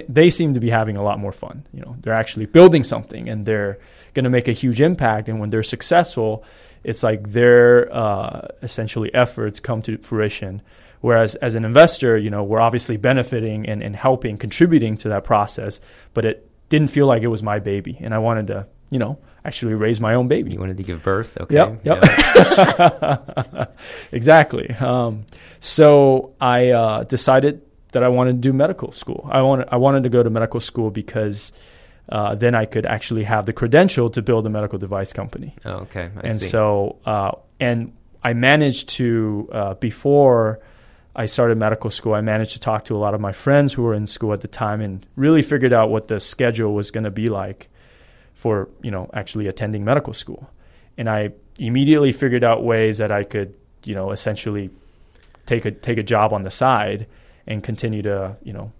[0.08, 1.65] they seem to be having a lot more fun.
[1.74, 3.80] You know, they're actually building something and they're
[4.13, 5.30] going to make a huge impact.
[5.30, 6.43] And when they're successful,
[6.84, 10.62] it's like their uh, essentially efforts come to fruition.
[11.02, 15.24] Whereas as an investor, you know, we're obviously benefiting and, and helping, contributing to that
[15.24, 15.82] process,
[16.13, 19.19] but it didn't feel like it was my baby, and I wanted to, you know,
[19.43, 20.54] actually raise my own baby.
[20.54, 21.56] You wanted to give birth, okay?
[21.56, 23.78] Yep, yep.
[24.13, 24.69] exactly.
[24.69, 25.26] Um,
[25.60, 27.62] so I uh, decided
[27.93, 29.27] that I wanted to do medical school.
[29.32, 31.53] I wanted I wanted to go to medical school because
[32.10, 35.56] uh, then I could actually have the credential to build a medical device company.
[35.63, 36.10] Oh, okay.
[36.17, 36.47] I and see.
[36.47, 40.60] so uh, and I managed to uh, before
[41.15, 43.84] I started medical school, I managed to talk to a lot of my friends who
[43.84, 47.03] were in school at the time and really figured out what the schedule was going
[47.03, 47.69] to be like
[48.34, 50.49] for you know actually attending medical school.
[50.97, 54.71] And I immediately figured out ways that I could you know essentially
[55.45, 57.08] take a take a job on the side
[57.47, 58.71] and continue to you know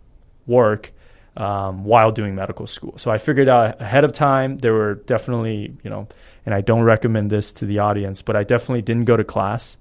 [0.46, 0.92] work
[1.36, 2.98] um, while doing medical school.
[2.98, 6.08] So I figured out ahead of time there were definitely you know,
[6.46, 9.78] and I don't recommend this to the audience, but I definitely didn't go to class.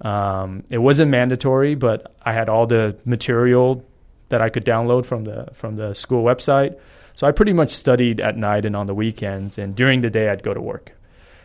[0.00, 3.86] Um, it wasn't mandatory, but I had all the material
[4.28, 6.78] that I could download from the from the school website.
[7.14, 10.28] So I pretty much studied at night and on the weekends, and during the day
[10.28, 10.92] I'd go to work.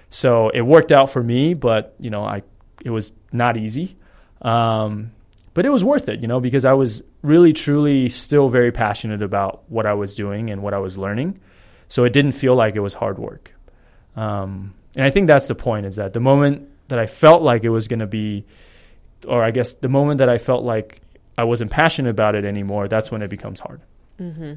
[0.10, 2.43] So it worked out for me, but you know, I
[2.84, 3.97] it was not easy.
[4.41, 5.12] Um,
[5.58, 9.24] but it was worth it, you know, because I was really, truly still very passionate
[9.24, 11.39] about what I was doing and what I was learning.
[11.89, 13.56] So it didn't feel like it was hard work.
[14.15, 17.63] Um, and I think that's the point is that the moment that I felt like
[17.63, 18.46] it was going to be,
[19.28, 21.02] or I guess the moment that I felt like
[21.39, 23.82] I wasn't passionate about it anymore, that's when it becomes hard.
[24.20, 24.54] Mm-hmm.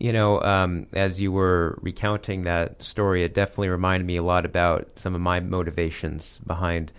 [0.00, 4.44] You know, um, as you were recounting that story, it definitely reminded me a lot
[4.44, 6.92] about some of my motivations behind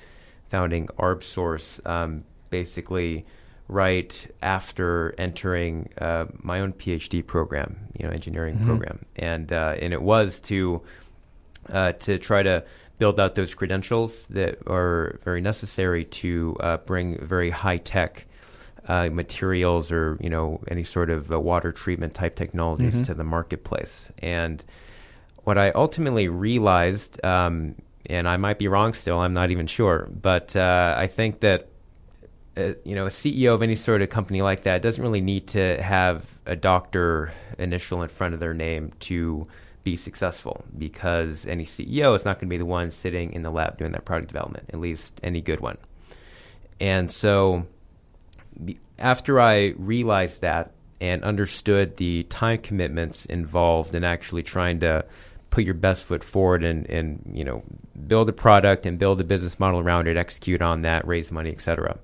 [0.48, 1.86] founding ArbSource.
[1.86, 3.26] Um, basically
[3.70, 8.66] right after entering uh, my own PhD program, you know, engineering mm-hmm.
[8.66, 10.82] program, and uh, and it was to
[11.72, 12.66] uh, to try to
[12.98, 18.26] build out those credentials that are very necessary to uh, bring very high tech.
[18.88, 23.04] Uh, materials or you know any sort of uh, water treatment type technologies mm-hmm.
[23.04, 24.64] to the marketplace and
[25.44, 27.76] what I ultimately realized um,
[28.08, 31.69] and I might be wrong still I'm not even sure but I think that
[32.60, 35.48] a, you know, a CEO of any sort of company like that doesn't really need
[35.48, 39.48] to have a doctor initial in front of their name to
[39.84, 43.50] be successful because any CEO is not going to be the one sitting in the
[43.50, 45.78] lab doing that product development, at least any good one.
[46.80, 47.65] And so
[48.98, 55.06] after I realized that and understood the time commitments involved in actually trying to
[55.50, 57.63] put your best foot forward and, and you know
[58.06, 61.50] build a product and build a business model around it, execute on that, raise money,
[61.50, 61.98] etc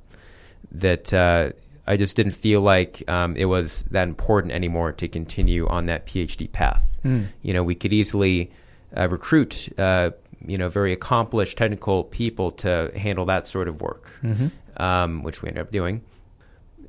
[0.71, 1.51] that uh,
[1.88, 6.05] I just didn't feel like um, it was that important anymore to continue on that
[6.05, 6.86] PhD path.
[7.03, 7.28] Mm.
[7.41, 8.51] You know, we could easily
[8.95, 10.11] uh, recruit, uh,
[10.45, 14.47] you know, very accomplished technical people to handle that sort of work, mm-hmm.
[14.82, 16.01] um, which we ended up doing.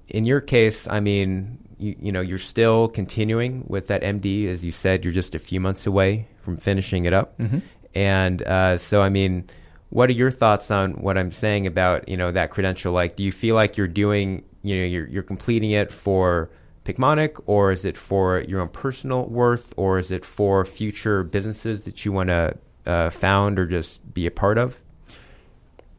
[0.08, 4.64] In your case, I mean, you, you, know, you're still continuing with that MD, as
[4.64, 5.04] you said.
[5.04, 7.58] You're just a few months away from finishing it up, mm-hmm.
[7.94, 9.50] and uh, so I mean
[9.90, 12.92] what are your thoughts on what I'm saying about you know that credential?
[12.92, 16.50] Like, do you feel like you're doing you know you're you're completing it for
[16.84, 21.82] Picmonic, or is it for your own personal worth, or is it for future businesses
[21.82, 22.56] that you want to
[22.86, 24.80] uh, found or just be a part of?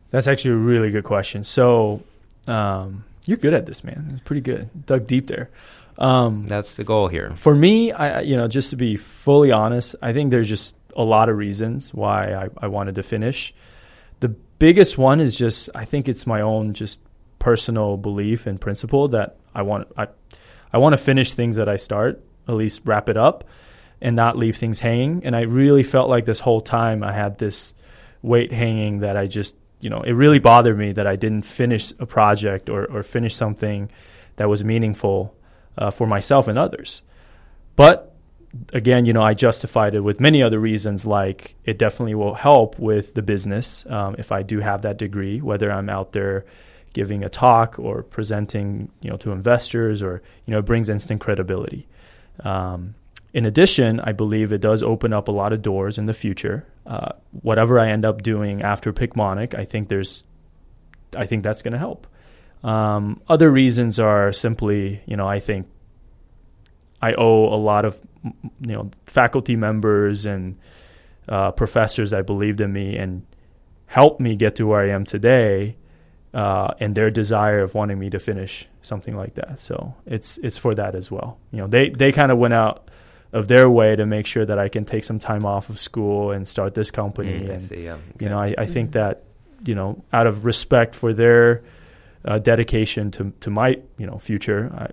[0.09, 1.43] That's actually a really good question.
[1.43, 2.01] So,
[2.47, 4.07] um, you're good at this, man.
[4.11, 4.69] It's pretty good.
[4.85, 5.49] Dug deep there.
[5.97, 7.31] Um, That's the goal here.
[7.31, 11.03] for me, I you know, just to be fully honest, I think there's just a
[11.03, 13.53] lot of reasons why I, I wanted to finish.
[14.59, 17.01] Biggest one is just I think it's my own just
[17.39, 20.07] personal belief and principle that I want I
[20.73, 23.43] I want to finish things that I start, at least wrap it up
[24.01, 25.21] and not leave things hanging.
[25.23, 27.73] And I really felt like this whole time I had this
[28.21, 31.93] weight hanging that I just you know, it really bothered me that I didn't finish
[31.99, 33.91] a project or, or finish something
[34.37, 35.35] that was meaningful
[35.77, 37.03] uh, for myself and others.
[37.75, 38.16] But
[38.73, 42.79] again, you know, I justified it with many other reasons, like it definitely will help
[42.79, 46.45] with the business um, if I do have that degree, whether I'm out there
[46.93, 51.21] giving a talk or presenting, you know, to investors, or you know, it brings instant
[51.21, 51.87] credibility.
[52.39, 52.95] Um,
[53.33, 56.65] in addition, I believe it does open up a lot of doors in the future.
[56.85, 60.23] Uh, whatever I end up doing after Picmonic, I think there's,
[61.15, 62.07] I think that's going to help.
[62.63, 65.67] Um, other reasons are simply, you know, I think
[67.01, 70.57] I owe a lot of you know faculty members and
[71.29, 73.25] uh, professors that believed in me and
[73.85, 75.75] helped me get to where I am today,
[76.33, 79.61] uh, and their desire of wanting me to finish something like that.
[79.61, 81.37] So it's it's for that as well.
[81.51, 82.89] You know, they they kind of went out
[83.33, 86.31] of their way to make sure that I can take some time off of school
[86.31, 87.41] and start this company.
[87.41, 87.83] Mm, I and see.
[87.83, 87.97] Yeah.
[88.19, 89.23] you know, I, I think that
[89.65, 91.63] you know, out of respect for their
[92.25, 94.87] uh, dedication to to my you know future, I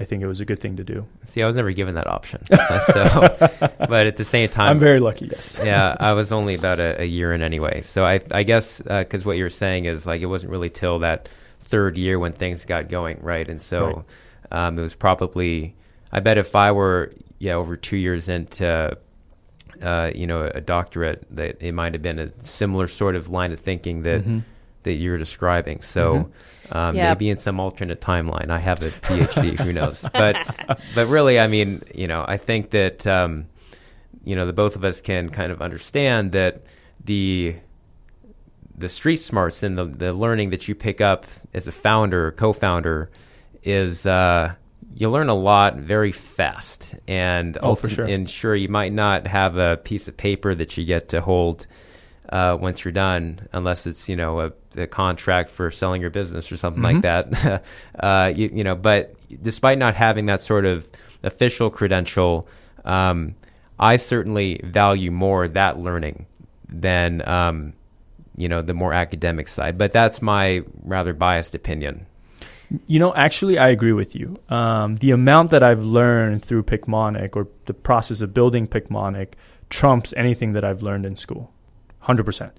[0.00, 1.06] I think it was a good thing to do.
[1.24, 2.44] See, I was never given that option.
[2.92, 3.36] so,
[3.78, 5.28] but at the same time, I'm very lucky.
[5.32, 5.56] Yes.
[5.62, 7.82] yeah, I was only about a, a year in anyway.
[7.82, 11.28] So I, I guess because what you're saying is like it wasn't really till that
[11.60, 13.48] third year when things got going, right?
[13.48, 14.04] And so
[14.52, 15.74] um, it was probably,
[16.12, 18.96] I bet if I were, yeah, over two years into,
[19.82, 23.52] uh, you know, a doctorate, that it might have been a similar sort of line
[23.52, 24.44] of thinking that Mhm.
[24.84, 25.80] That you're describing.
[25.82, 26.30] So.
[26.70, 27.08] Um, Yeah.
[27.14, 29.58] Maybe in some alternate timeline, I have a PhD.
[29.58, 30.04] who knows?
[30.12, 30.36] But,
[30.94, 33.46] but really, I mean, you know, I think that um,
[34.22, 36.62] you know the both of us can kind of understand that
[37.02, 37.56] the
[38.76, 41.24] the street smarts and the, the learning that you pick up
[41.54, 43.10] as a founder co-founder
[43.64, 44.54] is uh,
[44.94, 48.04] you learn a lot very fast and Oh, for ulti- sure.
[48.04, 51.66] and sure you might not have a piece of paper that you get to hold
[52.30, 56.52] uh, once you're done unless it's you know a, a contract for selling your business
[56.52, 57.64] or something like that
[58.00, 60.88] uh, you, you know but despite not having that sort of
[61.22, 62.46] official credential
[62.84, 63.34] um,
[63.78, 66.26] I certainly value more that learning
[66.68, 67.74] than um,
[68.36, 69.78] you know the more academic side.
[69.78, 72.06] But that's my rather biased opinion.
[72.86, 74.38] You know, actually, I agree with you.
[74.50, 79.34] Um, the amount that I've learned through Picmonic or the process of building Picmonic
[79.70, 81.50] trumps anything that I've learned in school,
[82.08, 82.52] hundred percent.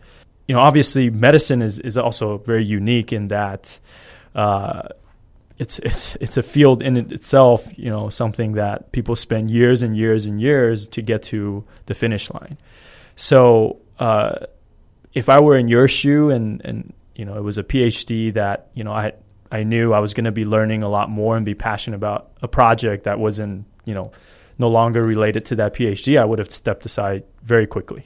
[0.47, 3.79] You know, obviously, medicine is is also very unique in that.
[4.35, 4.83] Uh,
[5.57, 9.81] it's it's it's a field in it itself, you know, something that people spend years
[9.81, 12.57] and years and years to get to the finish line.
[13.15, 14.45] So, uh,
[15.13, 18.69] if I were in your shoe and and you know it was a PhD that
[18.75, 19.13] you know I
[19.51, 22.31] I knew I was going to be learning a lot more and be passionate about
[22.41, 24.11] a project that wasn't you know
[24.59, 28.05] no longer related to that PhD, I would have stepped aside very quickly.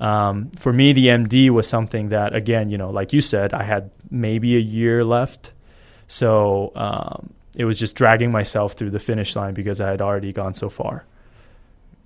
[0.00, 3.62] Um, for me, the MD was something that again, you know, like you said, I
[3.64, 5.52] had maybe a year left,
[6.06, 10.32] so um, it was just dragging myself through the finish line because I had already
[10.32, 11.04] gone so far.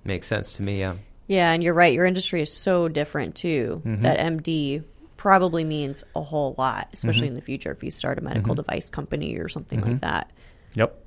[0.03, 0.79] Makes sense to me.
[0.79, 0.95] Yeah.
[1.27, 1.93] Yeah, and you're right.
[1.93, 3.81] Your industry is so different too.
[3.85, 4.01] Mm-hmm.
[4.01, 4.83] That MD
[5.15, 7.27] probably means a whole lot, especially Mm-hmm.
[7.27, 10.29] in the future if you start a medical device company or something like that.
[10.73, 10.99] Yep,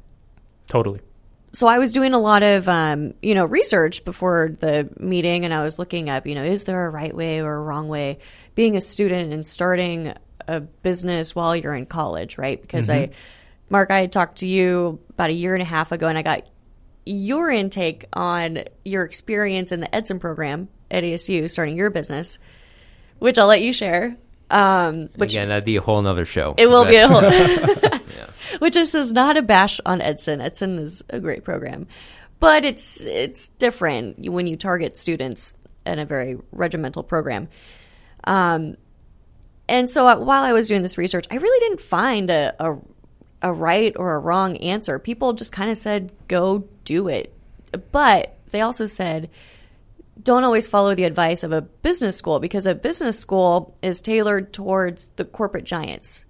[0.69, 1.01] totally.
[1.57, 5.55] So I was doing a lot of um, you know research before the meeting, and
[5.55, 8.19] I was looking up, you know, is there a right way or a wrong way?
[8.55, 10.13] Being a student and starting
[10.47, 12.61] a business while you're in college, right?
[12.61, 13.09] Because I,
[13.71, 16.23] Mark, I had talked to you about a year and a half ago, and I
[16.23, 16.47] got
[17.07, 22.39] your intake on your experience in the Edson program at ASU, starting your business,
[23.19, 24.19] which I'll let you share.
[24.51, 26.55] Um, which Again, that'd be a whole nother show.
[26.57, 27.23] it will be a whole.
[27.23, 28.31] yeah.
[28.59, 30.41] which this is not a bash on Edson.
[30.41, 31.89] Edson is a great program,
[32.39, 37.49] but it's it's different when you target students in a very regimental program.
[38.25, 38.77] Um,
[39.69, 42.79] and so uh, while I was doing this research, I really didn't find a a,
[43.43, 44.99] a right or a wrong answer.
[45.01, 47.35] People just kind of said, "Go do it,"
[47.91, 49.29] but they also said
[50.21, 54.53] don't always follow the advice of a business school because a business school is tailored
[54.53, 56.25] towards the corporate giants.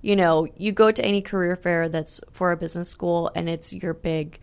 [0.00, 3.72] You know, you go to any career fair that's for a business school and it's
[3.72, 4.38] your big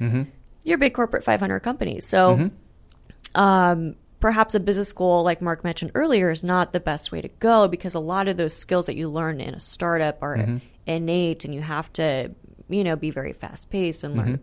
[0.00, 0.22] mm-hmm.
[0.62, 2.06] your big corporate 500 companies.
[2.06, 3.40] So mm-hmm.
[3.40, 7.28] um, perhaps a business school like Mark mentioned earlier is not the best way to
[7.28, 10.58] go because a lot of those skills that you learn in a startup are mm-hmm.
[10.86, 12.34] innate and you have to
[12.68, 14.40] you know, be very fast paced and learn.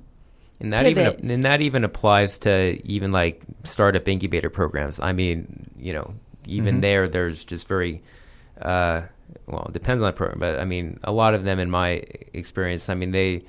[0.62, 0.74] Mm-hmm.
[0.74, 1.14] And that Pivot.
[1.20, 5.00] even and that even applies to even like startup incubator programs.
[5.00, 6.14] I mean, you know,
[6.46, 6.82] even Mhm.
[6.82, 8.02] there, there's just very,
[8.62, 9.02] uh,
[9.48, 12.04] well, it depends on the program, but I mean, a lot of them, in my
[12.34, 13.44] experience, I mean, they,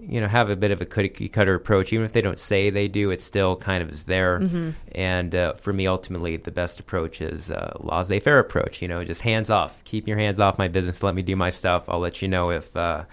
[0.00, 1.92] you know, have a bit of a cookie cutter approach.
[1.92, 4.38] Even if they don't say they do, it still kind of is there.
[4.40, 4.70] Mm-hmm.
[4.92, 8.80] And uh, for me, ultimately, the best approach is uh, laissez-faire approach.
[8.80, 9.82] You know, just hands off.
[9.84, 11.02] Keep your hands off my business.
[11.02, 11.88] Let me do my stuff.
[11.88, 13.04] I'll let you know if uh,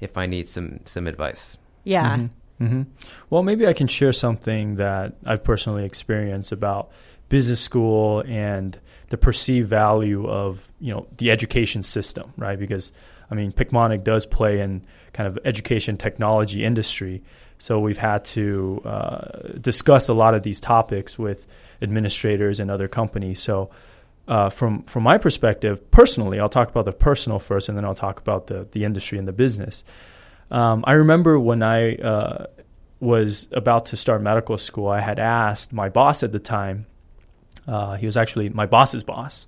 [0.00, 1.56] if I need some some advice.
[1.84, 2.16] Yeah.
[2.16, 2.26] hmm
[2.62, 2.82] hmm
[3.30, 6.90] Well, maybe I can share something that I've personally experienced about
[7.28, 12.58] business school and the perceived value of you know the education system, right?
[12.58, 12.92] Because
[13.30, 17.22] I mean, Picmonic does play in kind of education technology industry,
[17.58, 21.46] so we've had to uh, discuss a lot of these topics with
[21.80, 23.40] administrators and other companies.
[23.40, 23.70] So.
[24.28, 27.92] Uh, from from my perspective, personally, I'll talk about the personal first, and then I'll
[27.92, 29.82] talk about the the industry and the business.
[30.52, 32.46] Um, I remember when I uh,
[33.00, 36.86] was about to start medical school, I had asked my boss at the time.
[37.66, 39.46] Uh, he was actually my boss's boss,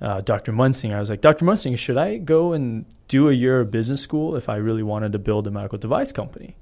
[0.00, 0.52] uh, Dr.
[0.52, 0.94] Munsing.
[0.94, 1.44] I was like, Dr.
[1.44, 5.12] Munsing, should I go and do a year of business school if I really wanted
[5.12, 6.56] to build a medical device company?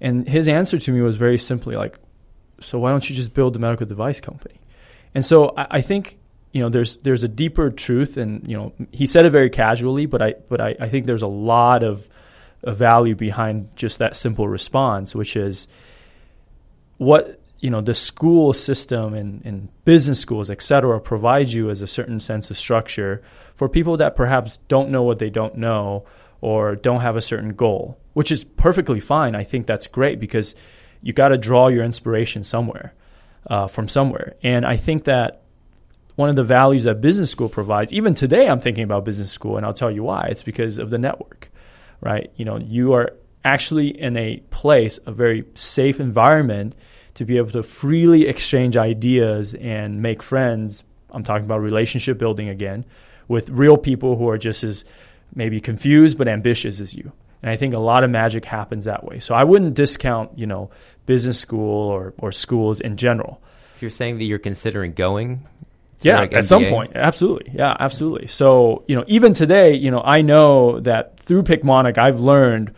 [0.00, 1.98] And his answer to me was very simply like,
[2.60, 4.60] so why don't you just build a medical device company?
[5.12, 6.18] And so I, I think
[6.52, 10.06] you know there's there's a deeper truth, and you know he said it very casually,
[10.06, 12.08] but I but I, I think there's a lot of
[12.62, 15.68] a value behind just that simple response, which is
[16.96, 21.82] what you know the school system and, and business schools, et cetera, provide you as
[21.82, 23.22] a certain sense of structure
[23.54, 26.04] for people that perhaps don't know what they don't know
[26.40, 29.34] or don't have a certain goal, which is perfectly fine.
[29.34, 30.54] I think that's great because
[31.02, 32.94] you got to draw your inspiration somewhere
[33.48, 35.42] uh, from somewhere, and I think that
[36.16, 39.56] one of the values that business school provides, even today, I'm thinking about business school,
[39.56, 40.26] and I'll tell you why.
[40.28, 41.48] It's because of the network
[42.00, 42.30] right?
[42.36, 43.12] You know, you are
[43.44, 46.74] actually in a place, a very safe environment
[47.14, 50.84] to be able to freely exchange ideas and make friends.
[51.10, 52.84] I'm talking about relationship building again
[53.26, 54.84] with real people who are just as
[55.34, 57.12] maybe confused but ambitious as you.
[57.42, 59.20] And I think a lot of magic happens that way.
[59.20, 60.70] So I wouldn't discount, you know,
[61.06, 63.40] business school or, or schools in general.
[63.76, 65.46] If you're saying that you're considering going,
[66.00, 67.52] Yeah, like, at some point, absolutely.
[67.54, 68.28] Yeah, absolutely.
[68.28, 72.72] So you know, even today, you know, I know that through Picmonic, I've learned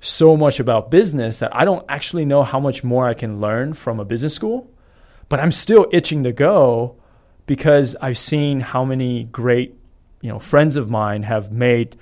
[0.00, 3.74] so much about business that I don't actually know how much more I can learn
[3.74, 4.70] from a business school,
[5.28, 6.96] but I'm still itching to go
[7.46, 9.74] because I've seen how many great,
[10.20, 11.96] you know, friends of mine have made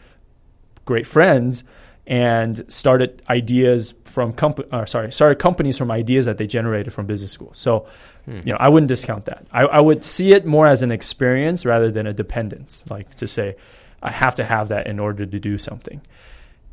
[0.85, 1.65] great friends
[2.07, 7.07] and started ideas from comp- uh, sorry, started companies from ideas that they generated from
[7.07, 7.51] business school.
[7.55, 7.87] So,
[8.27, 9.47] you know, I wouldn't discount that.
[9.53, 13.27] I, I would see it more as an experience rather than a dependence, like to
[13.27, 13.57] say,
[14.03, 16.01] I have to have that in order to do something.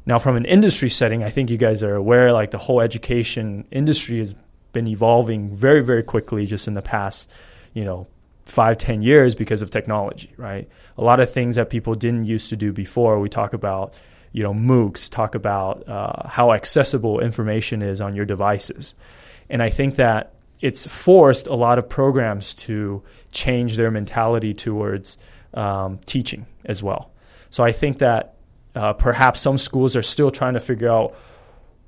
[0.05, 3.65] Now, from an industry setting, I think you guys are aware, like the whole education
[3.71, 4.35] industry has
[4.73, 7.29] been evolving very, very quickly just in the past,
[7.73, 8.07] you know,
[8.45, 10.67] five, ten years because of technology, right?
[10.97, 13.19] A lot of things that people didn't used to do before.
[13.19, 13.93] We talk about,
[14.31, 18.95] you know, MOOCs, talk about uh, how accessible information is on your devices.
[19.49, 25.17] And I think that it's forced a lot of programs to change their mentality towards
[25.53, 27.11] um, teaching as well.
[27.49, 28.35] So I think that
[28.75, 31.15] uh, perhaps some schools are still trying to figure out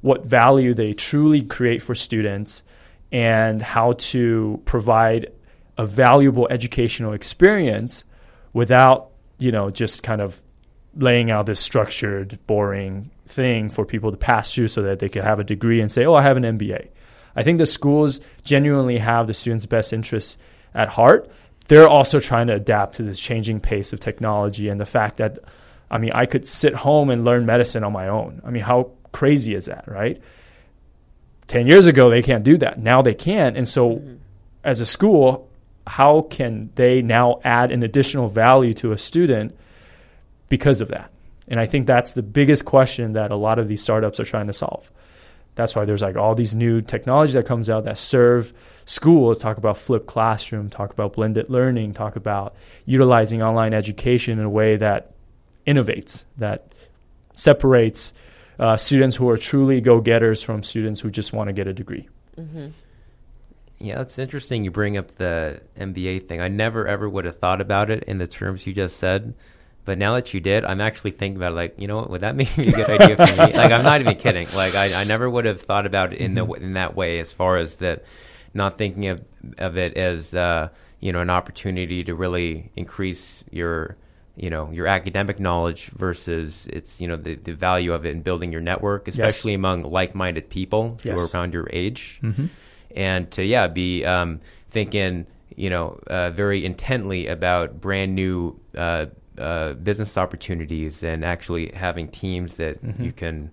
[0.01, 2.63] what value they truly create for students
[3.11, 5.31] and how to provide
[5.77, 8.03] a valuable educational experience
[8.51, 10.41] without, you know, just kind of
[10.95, 15.23] laying out this structured, boring thing for people to pass through so that they can
[15.23, 16.89] have a degree and say, oh, I have an MBA.
[17.35, 20.37] I think the schools genuinely have the students' best interests
[20.73, 21.29] at heart.
[21.67, 25.39] They're also trying to adapt to this changing pace of technology and the fact that,
[25.89, 28.41] I mean, I could sit home and learn medicine on my own.
[28.45, 30.21] I mean, how crazy is that, right?
[31.47, 32.79] 10 years ago, they can't do that.
[32.79, 33.55] Now they can.
[33.55, 34.15] And so, mm-hmm.
[34.63, 35.47] as a school,
[35.85, 39.57] how can they now add an additional value to a student
[40.49, 41.11] because of that?
[41.47, 44.47] And I think that's the biggest question that a lot of these startups are trying
[44.47, 44.91] to solve.
[45.55, 48.53] That's why there's like all these new technology that comes out that serve
[48.85, 49.37] schools.
[49.37, 54.49] Talk about flipped classroom, talk about blended learning, talk about utilizing online education in a
[54.49, 55.11] way that
[55.67, 56.73] innovates, that
[57.33, 58.13] separates
[58.59, 62.07] uh, students who are truly go-getters from students who just want to get a degree.
[63.79, 66.39] Yeah, it's interesting you bring up the MBA thing.
[66.39, 69.33] I never ever would have thought about it in the terms you just said.
[69.85, 72.21] But now that you did, I'm actually thinking about it like, you know what, would
[72.21, 73.53] that be a good idea for me?
[73.53, 74.47] Like, I'm not even kidding.
[74.55, 77.31] Like, I, I never would have thought about it in, the, in that way as
[77.31, 78.05] far as that,
[78.53, 79.23] not thinking of,
[79.57, 80.69] of it as, uh,
[80.99, 83.97] you know, an opportunity to really increase your
[84.35, 88.21] you know your academic knowledge versus it's you know the, the value of it in
[88.21, 89.57] building your network especially yes.
[89.57, 91.13] among like-minded people yes.
[91.13, 92.47] who are around your age mm-hmm.
[92.95, 99.05] and to yeah be um, thinking you know uh, very intently about brand new uh,
[99.37, 103.03] uh, business opportunities and actually having teams that mm-hmm.
[103.03, 103.51] you can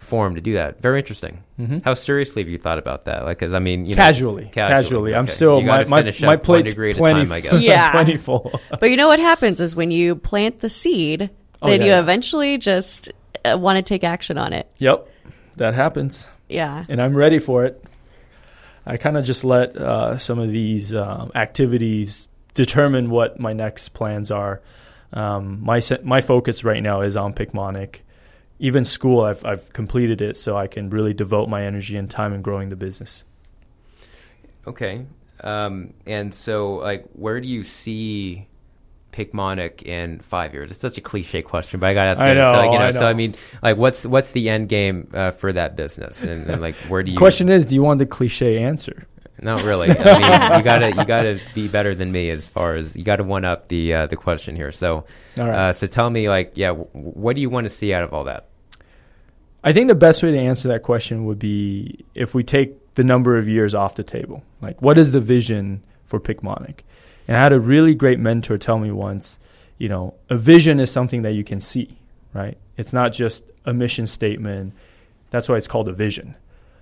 [0.00, 0.80] form to do that.
[0.80, 1.44] Very interesting.
[1.58, 1.78] Mm-hmm.
[1.84, 3.24] How seriously have you thought about that?
[3.24, 4.82] Like, because I mean, you casually, know, casually.
[4.82, 5.10] casually.
[5.10, 5.18] Okay.
[5.18, 7.62] I'm still my my, my plate's plenty, time, I guess.
[7.62, 8.60] Yeah, plenty full.
[8.70, 11.30] but you know what happens is when you plant the seed,
[11.62, 12.00] oh, then yeah, you yeah.
[12.00, 13.12] eventually just
[13.44, 14.70] uh, want to take action on it.
[14.78, 15.08] Yep,
[15.56, 16.26] that happens.
[16.48, 17.84] Yeah, and I'm ready for it.
[18.86, 23.90] I kind of just let uh, some of these um, activities determine what my next
[23.90, 24.60] plans are.
[25.12, 28.00] Um, my my focus right now is on Picmonic
[28.60, 32.34] even school, I've, I've completed it so I can really devote my energy and time
[32.34, 33.24] in growing the business.
[34.66, 35.06] Okay.
[35.42, 38.46] Um, and so, like, where do you see
[39.12, 40.70] Picmonic in five years?
[40.70, 42.20] It's such a cliche question, but I got to ask.
[42.20, 43.00] I know, so, like, you know, I know.
[43.00, 46.22] So, I mean, like, what's what's the end game uh, for that business?
[46.22, 47.16] And, and, like, where do you?
[47.16, 49.06] The question is, do you want the cliche answer?
[49.42, 49.90] Not really.
[49.98, 53.24] I mean, you gotta you gotta be better than me as far as you gotta
[53.24, 54.72] one up the uh, the question here.
[54.72, 55.04] So,
[55.52, 58.12] uh, so tell me, like, yeah, w- what do you want to see out of
[58.12, 58.48] all that?
[59.62, 63.02] I think the best way to answer that question would be if we take the
[63.02, 64.42] number of years off the table.
[64.60, 66.80] Like, what is the vision for Picmonic?
[67.28, 69.38] And I had a really great mentor tell me once,
[69.78, 71.98] you know, a vision is something that you can see,
[72.34, 72.56] right?
[72.76, 74.72] It's not just a mission statement.
[75.30, 76.34] That's why it's called a vision.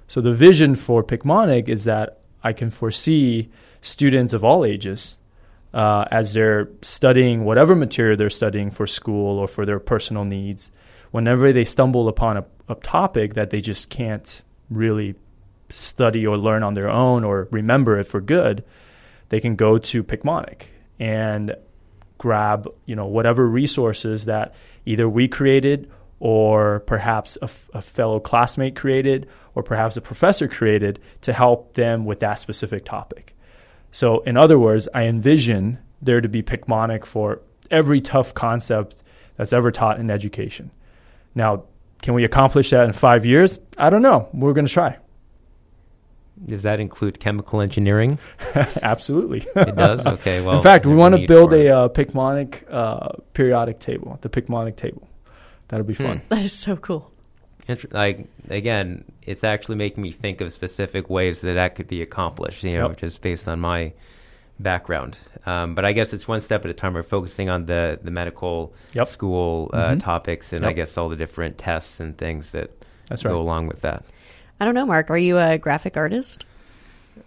[0.07, 5.17] So the vision for Picmonic is that I can foresee students of all ages
[5.75, 10.71] uh, as they're studying whatever material they're studying for school or for their personal needs.
[11.11, 15.15] Whenever they stumble upon a a topic that they just can't really
[15.71, 18.65] study or learn on their own or remember it for good,
[19.31, 20.67] they can go to Picmonic
[20.99, 21.55] and
[22.19, 25.89] grab you know whatever resources that either we created
[26.21, 31.75] or perhaps a, f- a fellow classmate created or perhaps a professor created to help
[31.75, 33.37] them with that specific topic.
[33.91, 37.41] So in other words, I envision there to be Picmonic for
[37.71, 39.03] every tough concept
[39.37, 40.71] that's ever taught in education.
[41.35, 41.65] Now,
[42.03, 43.59] can we accomplish that in five years?
[43.77, 44.29] I don't know.
[44.33, 44.99] We're going to try.
[46.45, 48.19] Does that include chemical engineering?
[48.83, 49.45] Absolutely.
[49.57, 50.07] it does.
[50.07, 50.41] Okay.
[50.41, 54.77] Well, in fact, we want to build a uh, Picmonic uh, periodic table, the Picmonic
[54.77, 55.09] table.
[55.69, 56.19] That'll be fun.
[56.19, 56.29] Hmm.
[56.29, 57.11] That is so cool.
[57.91, 62.65] Like again, it's actually making me think of specific ways that that could be accomplished.
[62.65, 62.97] You know, yep.
[62.97, 63.93] just based on my
[64.59, 65.19] background.
[65.47, 66.95] Um, but I guess it's one step at a time.
[66.95, 69.07] We're focusing on the the medical yep.
[69.07, 69.99] school uh, mm-hmm.
[69.99, 70.71] topics, and yep.
[70.71, 72.71] I guess all the different tests and things that
[73.09, 73.39] That's go right.
[73.39, 74.05] along with that.
[74.61, 75.11] I don't know, Mark.
[75.11, 76.45] Are you a graphic artist?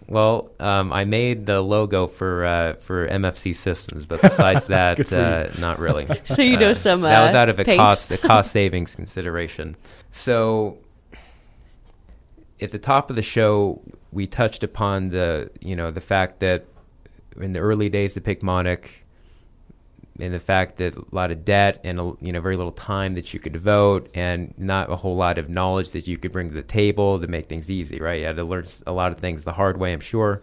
[0.08, 5.48] Well, um, I made the logo for uh, for MFC Systems, but besides that, uh,
[5.58, 6.08] not really.
[6.24, 7.02] so you know uh, some.
[7.02, 7.78] that was uh, out of a paint.
[7.78, 9.76] cost a cost savings consideration.
[10.10, 10.78] So,
[12.60, 13.80] at the top of the show,
[14.12, 16.66] we touched upon the you know the fact that
[17.40, 19.01] in the early days of Picmonic,
[20.18, 23.32] and the fact that a lot of debt and you know very little time that
[23.32, 26.54] you could devote, and not a whole lot of knowledge that you could bring to
[26.54, 28.00] the table to make things easy.
[28.00, 28.20] Right?
[28.20, 30.42] You had to learn a lot of things the hard way, I'm sure.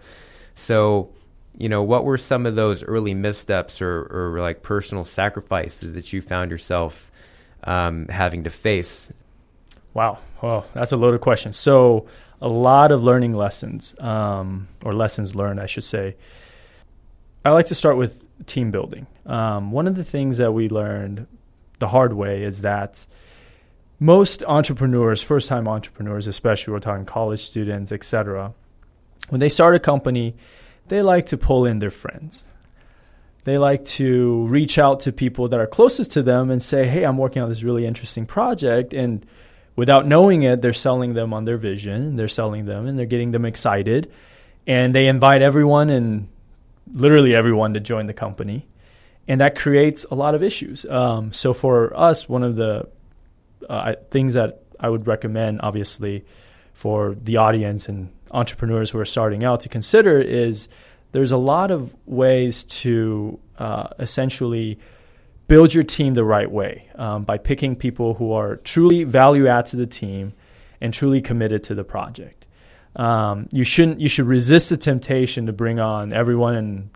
[0.55, 1.11] So,
[1.57, 6.11] you know, what were some of those early missteps or, or like personal sacrifices that
[6.11, 7.11] you found yourself
[7.63, 9.11] um, having to face?
[9.93, 11.53] Wow, well, that's a loaded question.
[11.53, 12.07] So,
[12.41, 16.15] a lot of learning lessons, um, or lessons learned, I should say.
[17.49, 19.07] I like to start with team building.
[19.25, 21.25] Um, one of the things that we learned
[21.79, 23.07] the hard way is that
[23.99, 28.53] most entrepreneurs, first time entrepreneurs, especially we're talking college students, etc.,
[29.29, 30.35] when they start a company,
[30.89, 32.45] they like to pull in their friends.
[33.45, 37.03] They like to reach out to people that are closest to them and say, Hey,
[37.03, 38.93] I'm working on this really interesting project.
[38.93, 39.25] And
[39.75, 43.31] without knowing it, they're selling them on their vision, they're selling them and they're getting
[43.31, 44.11] them excited.
[44.67, 46.27] And they invite everyone and
[46.93, 48.67] literally everyone to join the company.
[49.27, 50.85] And that creates a lot of issues.
[50.85, 52.89] Um, so for us, one of the
[53.69, 56.25] uh, things that I would recommend, obviously,
[56.73, 60.69] for the audience and entrepreneurs who are starting out to consider is
[61.11, 64.79] there's a lot of ways to uh, essentially
[65.47, 69.65] build your team the right way um, by picking people who are truly value add
[69.65, 70.33] to the team
[70.79, 72.38] and truly committed to the project
[72.95, 76.89] um, you shouldn't you should resist the temptation to bring on everyone and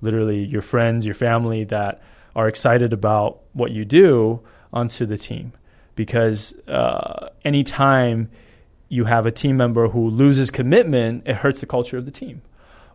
[0.00, 2.02] literally your friends your family that
[2.34, 4.40] are excited about what you do
[4.72, 5.52] onto the team
[5.96, 8.30] because uh, anytime
[8.88, 12.40] you have a team member who loses commitment it hurts the culture of the team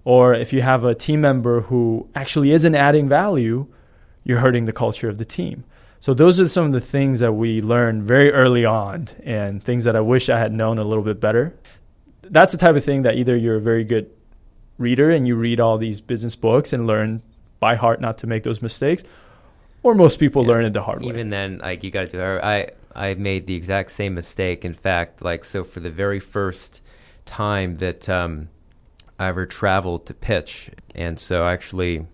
[0.03, 3.68] or if you have a team member who actually isn't adding value
[4.26, 5.64] you're hurting the culture of the team.
[6.01, 9.86] So those are some of the things that we learned very early on and things
[9.86, 11.56] that I wish I had known a little bit better.
[12.30, 14.09] That's the type of thing that either you're a very good
[14.78, 17.21] reader and you read all these business books and learn
[17.59, 19.03] by heart not to make those mistakes,
[19.84, 20.49] or most people yeah.
[20.49, 21.09] learn it the hard way.
[21.09, 22.21] Even then, like you got to do.
[22.21, 24.65] I I made the exact same mistake.
[24.65, 26.82] In fact, like so for the very first
[27.26, 28.49] time that um,
[29.19, 32.05] I ever traveled to pitch, and so I actually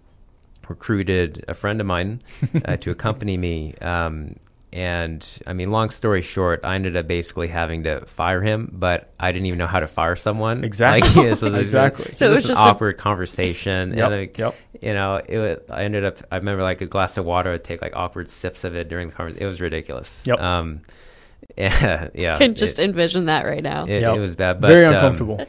[0.68, 2.22] recruited a friend of mine
[2.66, 3.76] uh, to accompany me.
[3.82, 4.36] Um,
[4.74, 9.14] and I mean, long story short, I ended up basically having to fire him, but
[9.20, 10.64] I didn't even know how to fire someone.
[10.64, 11.10] Exactly.
[11.10, 12.06] Like, yeah, so exactly.
[12.10, 13.90] Was, so it was just an awkward conversation.
[13.90, 14.56] Yep, and like, yep.
[14.82, 16.20] you know, it was, I ended up.
[16.32, 17.52] I remember like a glass of water.
[17.52, 19.44] I'd take like awkward sips of it during the conversation.
[19.44, 20.22] It was ridiculous.
[20.24, 20.40] Yep.
[20.40, 20.82] Um,
[21.58, 22.38] yeah, yeah.
[22.38, 23.86] Can just it, envision that right now.
[23.86, 24.16] It, yep.
[24.16, 25.42] it was bad, but very um, uncomfortable.
[25.42, 25.48] Um,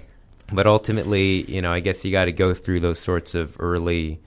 [0.53, 4.20] but ultimately, you know, I guess you got to go through those sorts of early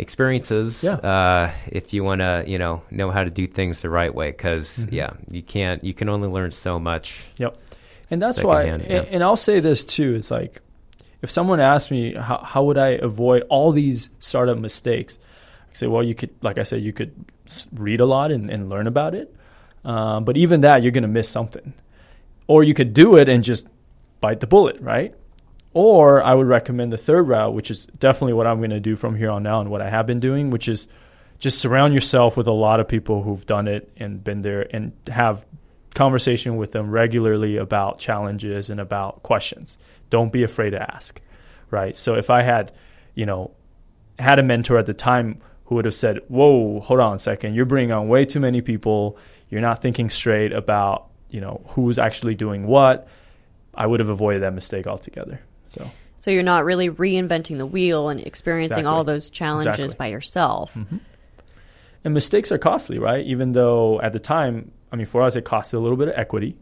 [0.00, 0.94] experiences yeah.
[0.94, 4.30] uh, if you want to you know know how to do things the right way
[4.30, 4.94] because mm-hmm.
[4.94, 7.56] yeah you can't you can only learn so much yep
[8.10, 9.02] and that's why and, yeah.
[9.02, 10.60] and, i'll say this too it's like
[11.22, 15.18] if someone asks me how, how would i avoid all these startup mistakes
[15.70, 17.12] i say well you could like i said you could
[17.74, 19.34] read a lot and, and learn about it
[19.84, 21.72] um, but even that you're going to miss something
[22.46, 23.66] or you could do it and just
[24.20, 25.14] bite the bullet right
[25.72, 28.96] or I would recommend the third route, which is definitely what I'm going to do
[28.96, 30.88] from here on out and what I have been doing, which is
[31.38, 34.92] just surround yourself with a lot of people who've done it and been there and
[35.06, 35.46] have
[35.94, 39.78] conversation with them regularly about challenges and about questions.
[40.10, 41.20] Don't be afraid to ask,
[41.70, 41.96] right?
[41.96, 42.72] So if I had,
[43.14, 43.52] you know,
[44.18, 47.54] had a mentor at the time who would have said, "Whoa, hold on a second.
[47.54, 49.16] You're bringing on way too many people.
[49.48, 53.08] You're not thinking straight about, you know, who's actually doing what."
[53.72, 55.40] I would have avoided that mistake altogether.
[55.70, 55.90] So.
[56.18, 58.92] So you're not really reinventing the wheel and experiencing exactly.
[58.94, 59.96] all those challenges exactly.
[59.98, 60.74] by yourself.
[60.74, 60.98] Mm-hmm.
[62.04, 63.24] And mistakes are costly, right?
[63.24, 66.14] Even though at the time, I mean, for us, it costed a little bit of
[66.16, 66.56] equity,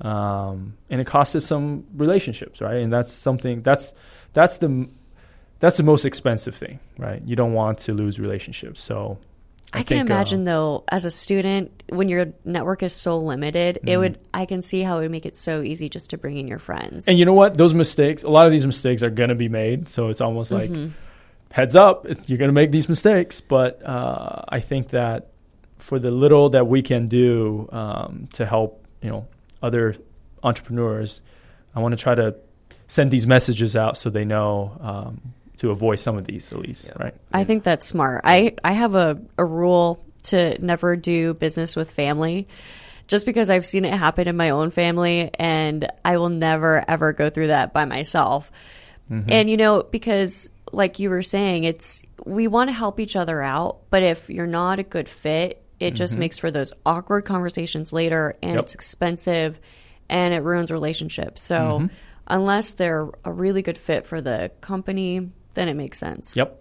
[0.00, 2.76] um, and it costed some relationships, right?
[2.76, 3.94] And that's something that's
[4.32, 4.88] that's the
[5.60, 7.22] that's the most expensive thing, right?
[7.24, 9.18] You don't want to lose relationships, so
[9.74, 13.18] I, I can think, imagine uh, though, as a student, when your network is so
[13.18, 13.88] limited, mm-hmm.
[13.88, 14.18] it would.
[14.32, 16.60] I can see how it would make it so easy just to bring in your
[16.60, 17.08] friends.
[17.08, 17.58] And you know what?
[17.58, 19.88] Those mistakes, a lot of these mistakes are going to be made.
[19.88, 20.92] So it's almost like mm-hmm.
[21.50, 23.40] heads up, you're going to make these mistakes.
[23.40, 25.32] But uh, I think that
[25.76, 29.26] for the little that we can do um, to help, you know,
[29.60, 29.96] other
[30.42, 31.20] entrepreneurs,
[31.74, 32.36] I want to try to
[32.86, 36.88] send these messages out so they know um, to avoid some of these at least,
[36.88, 37.04] yeah.
[37.04, 37.14] right?
[37.32, 38.22] I think that's smart.
[38.24, 42.48] I, I have a, a rule to never do business with family
[43.06, 47.12] just because I've seen it happen in my own family and I will never ever
[47.12, 48.50] go through that by myself.
[49.10, 49.30] Mm-hmm.
[49.30, 53.42] And you know, because like you were saying, it's we want to help each other
[53.42, 55.94] out, but if you're not a good fit, it mm-hmm.
[55.96, 58.62] just makes for those awkward conversations later and yep.
[58.62, 59.60] it's expensive
[60.08, 61.42] and it ruins relationships.
[61.42, 61.94] So mm-hmm.
[62.26, 66.36] unless they're a really good fit for the company, then it makes sense.
[66.36, 66.60] Yep.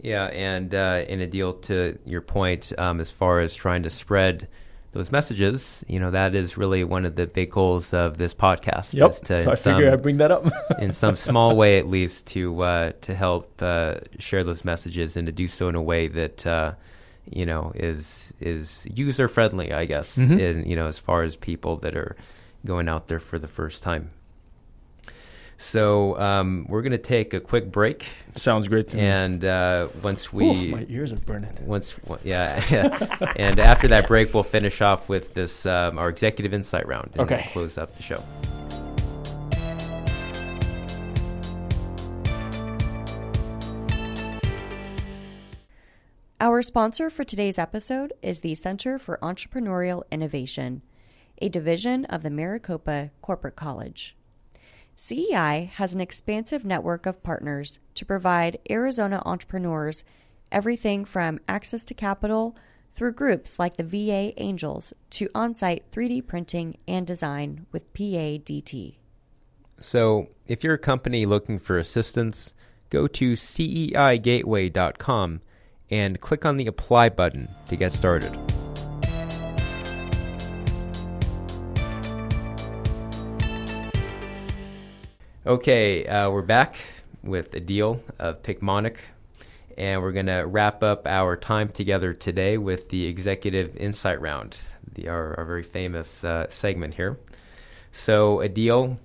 [0.00, 3.90] Yeah, and uh, in a deal to your point, um, as far as trying to
[3.90, 4.48] spread
[4.94, 8.94] those messages, you know, that is really one of the big goals of this podcast.
[8.94, 9.10] Yep.
[9.26, 10.46] To, so I some, figure I'd bring that up
[10.80, 15.26] in some small way, at least, to uh, to help uh, share those messages and
[15.26, 16.74] to do so in a way that uh,
[17.30, 20.16] you know is is user friendly, I guess.
[20.16, 20.38] Mm-hmm.
[20.38, 22.16] In you know, as far as people that are
[22.64, 24.10] going out there for the first time.
[25.64, 28.06] So um, we're going to take a quick break.
[28.34, 29.02] Sounds great to me.
[29.02, 31.50] And uh, once we, Ooh, my ears are burning.
[31.62, 32.62] Once, yeah,
[33.36, 37.12] and after that break, we'll finish off with this um, our executive insight round.
[37.14, 37.48] And okay.
[37.52, 38.22] Close up the show.
[46.40, 50.82] Our sponsor for today's episode is the Center for Entrepreneurial Innovation,
[51.40, 54.14] a division of the Maricopa Corporate College.
[54.96, 60.04] CEI has an expansive network of partners to provide Arizona entrepreneurs
[60.52, 62.56] everything from access to capital
[62.92, 68.94] through groups like the VA Angels to on site 3D printing and design with PADT.
[69.80, 72.54] So, if you're a company looking for assistance,
[72.90, 75.40] go to CEIGateway.com
[75.90, 78.53] and click on the apply button to get started.
[85.46, 86.76] Okay, uh, we're back
[87.22, 88.96] with Adil of Picmonic,
[89.76, 94.56] and we're going to wrap up our time together today with the Executive Insight Round,
[94.94, 97.18] the, our, our very famous uh, segment here.
[97.92, 98.98] So, Adil,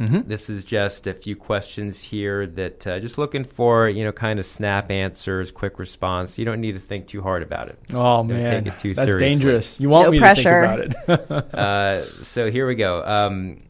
[0.00, 0.26] Mhm.
[0.26, 4.40] This is just a few questions here that uh, just looking for, you know, kind
[4.40, 6.36] of snap answers, quick response.
[6.36, 7.78] You don't need to think too hard about it.
[7.90, 9.28] Oh Don't man, take it too that's seriously.
[9.28, 9.78] dangerous.
[9.80, 10.66] You want No me pressure.
[10.66, 11.54] to think about it?
[11.54, 13.04] Uh, so here we go.
[13.04, 13.60] Um,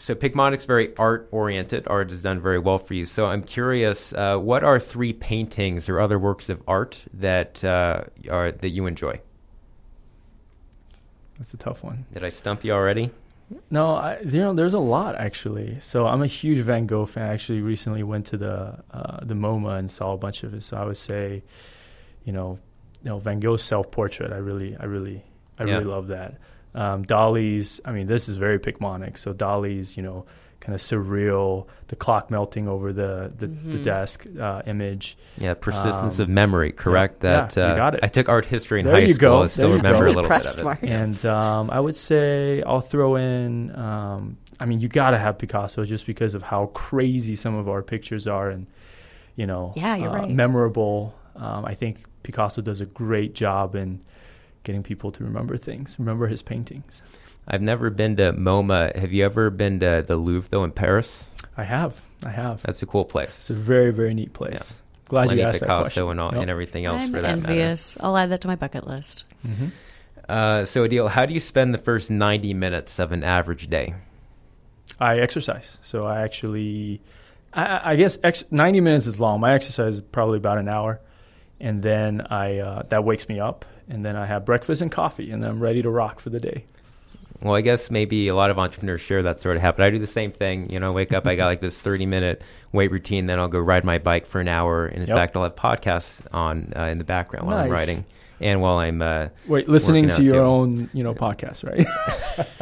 [0.00, 1.86] so Picmonic's very art oriented.
[1.86, 3.06] Art has done very well for you.
[3.06, 8.04] So I'm curious, uh, what are three paintings or other works of art that uh,
[8.30, 9.20] are that you enjoy?
[11.38, 12.04] that's a tough one.
[12.12, 13.10] Did I stump you already?
[13.70, 15.78] No, I, you know, there's a lot actually.
[15.80, 17.30] So I'm a huge Van Gogh fan.
[17.30, 20.62] I actually recently went to the uh, the MoMA and saw a bunch of it.
[20.64, 21.42] So I would say,
[22.24, 22.58] you know,
[23.02, 24.32] you know, Van Gogh's self portrait.
[24.32, 25.24] I really, I really,
[25.58, 25.74] I Yeah.
[25.74, 26.34] really love that.
[26.74, 27.80] Um, Dali's.
[27.84, 29.18] I mean, this is very Picmonic.
[29.18, 30.24] So Dali's, you know,
[30.60, 33.82] kind of surreal, the clock melting over the the, the Mhm.
[33.82, 35.16] desk uh, image.
[35.38, 36.70] Yeah, persistence Um, of memory.
[36.72, 37.24] Correct.
[37.24, 38.00] yeah, that you uh, got it.
[38.02, 39.30] I took art history in There high you school.
[39.38, 39.42] go.
[39.42, 40.12] I still There remember go.
[40.12, 40.64] a little bit of it.
[40.64, 40.78] Mark.
[40.82, 43.74] And um, I would say I'll throw in.
[43.74, 47.66] Um, I mean, you got to have Picasso just because of how crazy some of
[47.68, 48.66] our pictures are, and
[49.36, 50.30] you know, Yeah, you're uh, right.
[50.30, 51.14] memorable.
[51.36, 54.02] Um, I think Picasso does a great job in
[54.64, 57.02] getting people to remember things, remember his paintings.
[57.48, 58.94] I've never been to MoMA.
[58.96, 61.30] Have you ever been to the Louvre though in Paris?
[61.56, 62.62] I have, I have.
[62.62, 63.30] That's a cool place.
[63.40, 64.76] It's a very, very neat place.
[65.08, 66.10] Glad Plenty you of asked that Picasso question.
[66.10, 66.42] and all Yep.
[66.42, 67.50] and everything else I'm for that matter.
[67.52, 67.96] envious.
[68.00, 69.24] I'll add that to my bucket list.
[69.46, 69.70] Mhm.
[70.28, 73.94] Uh, so, Adil, how do you spend the first 90 minutes of an average day?
[75.00, 77.00] I exercise, so I actually,
[77.52, 79.40] I- I, I guess ex- ninety minutes is long.
[79.40, 81.00] My exercise is probably about an hour,
[81.58, 85.30] and then I uh, that wakes me up, and then I have breakfast and coffee,
[85.30, 86.64] and then I'm ready to rock for the day.
[87.42, 89.82] Well, I guess maybe a lot of entrepreneurs share that sort of habit.
[89.82, 90.68] I do the same thing.
[90.70, 93.48] You know, I wake up, I got like this 30 minute weight routine, then I'll
[93.48, 94.84] go ride my bike for an hour.
[94.86, 95.16] And in Yep.
[95.16, 97.78] fact, I'll have podcasts on uh, in the background while I'm Nice.
[97.78, 98.04] riding
[98.40, 100.40] and while I'm, uh, Wait, listening to your too.
[100.40, 101.86] own, you know, podcast, right?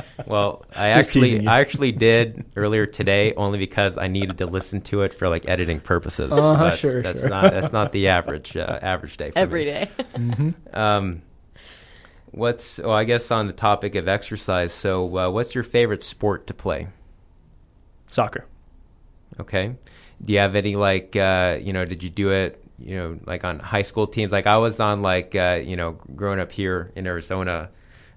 [0.27, 1.47] well, I actually.
[1.47, 5.49] I actually did earlier today only because I needed to listen to it for like
[5.49, 6.33] editing purposes.
[6.33, 7.29] Uh-huh, that's, sure, that's sure.
[7.29, 9.71] not, that's not the average, uh, average day for Every me.
[9.71, 9.91] day.
[10.17, 11.23] hmm Um,
[12.31, 14.73] what's well, I guess on the topic of exercise.
[14.73, 16.89] So, uh, what's your favorite sport to play?
[18.07, 18.45] Soccer.
[19.41, 19.75] Okay,
[20.25, 21.85] do you have any like uh, you know?
[21.85, 22.63] Did you do it?
[22.79, 24.33] You know, like on high school teams.
[24.33, 27.71] Like I was on like uh, you know, growing up here in Arizona.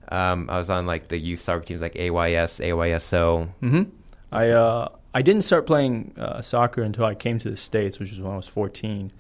[0.09, 3.49] Um, I was on like the youth soccer teams, like AYS, AYSO.
[3.59, 3.83] hmm
[4.31, 8.11] I uh, I didn't start playing uh, soccer until I came to the states, which
[8.11, 9.11] was when I was 14.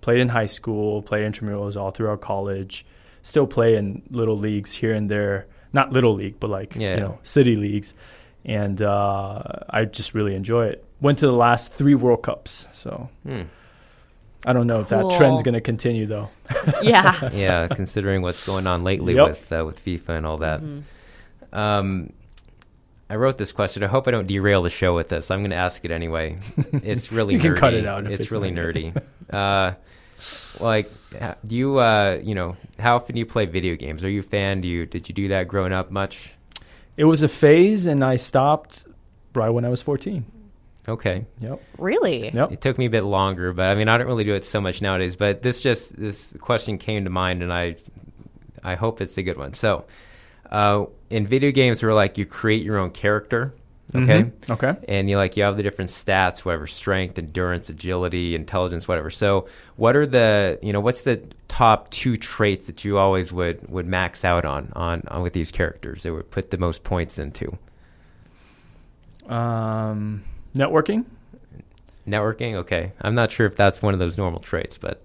[0.00, 2.84] Played in high school, played intramurals all throughout college.
[3.22, 5.46] Still play in little leagues here and there.
[5.72, 6.94] Not little league, but like Yeah.
[6.94, 7.94] you know city leagues.
[8.44, 10.84] And uh, I just really enjoy it.
[11.00, 13.42] Went to the last three World Cups, so Hmm.
[14.46, 16.28] I don't know if that trend's going to continue though.
[16.82, 17.30] yeah.
[17.34, 19.28] Yeah, considering what's going on lately Yep.
[19.28, 20.60] with uh, with FIFA and all that.
[20.62, 20.82] Mhm.
[21.52, 22.12] Um,
[23.10, 23.82] I wrote this question.
[23.82, 25.30] I hope I don't derail the show with this.
[25.30, 26.38] I'm going to ask it anyway.
[26.72, 27.58] It's really You can nerdy.
[27.58, 29.02] cut it out if It's, it's really not nerdy.
[29.32, 29.72] uh,
[30.60, 30.90] like,
[31.46, 34.04] do you uh, you know how often do you play video games?
[34.04, 34.60] Are you a fan?
[34.60, 36.32] Do you did you do that growing up much?
[36.96, 38.84] It was a phase, and I stopped
[39.34, 40.24] right when I was 14.
[40.88, 41.62] Okay, Yep.
[41.78, 42.30] Really?
[42.32, 42.52] Yep.
[42.52, 44.60] it took me a bit longer, but I mean I don't really do it so
[44.60, 45.16] much nowadays.
[45.16, 47.76] But this just this question came to mind, and I
[48.64, 49.52] I hope it's a good one.
[49.52, 49.84] So,
[50.50, 53.54] uh, in video games, where like you create your own character.
[53.94, 54.24] Okay.
[54.24, 54.50] Mhm.
[54.50, 54.76] Okay.
[54.86, 59.48] and you like you have the different stats whatever strength endurance agility intelligence whatever so
[59.76, 61.18] what are the you know what's the
[61.48, 65.50] top two traits that you always would would max out on on, on with these
[65.50, 67.48] characters that would put the most points into
[69.26, 70.22] Um,
[70.58, 71.04] networking.
[72.06, 75.02] networking okay i'm not sure if that's one of those normal traits but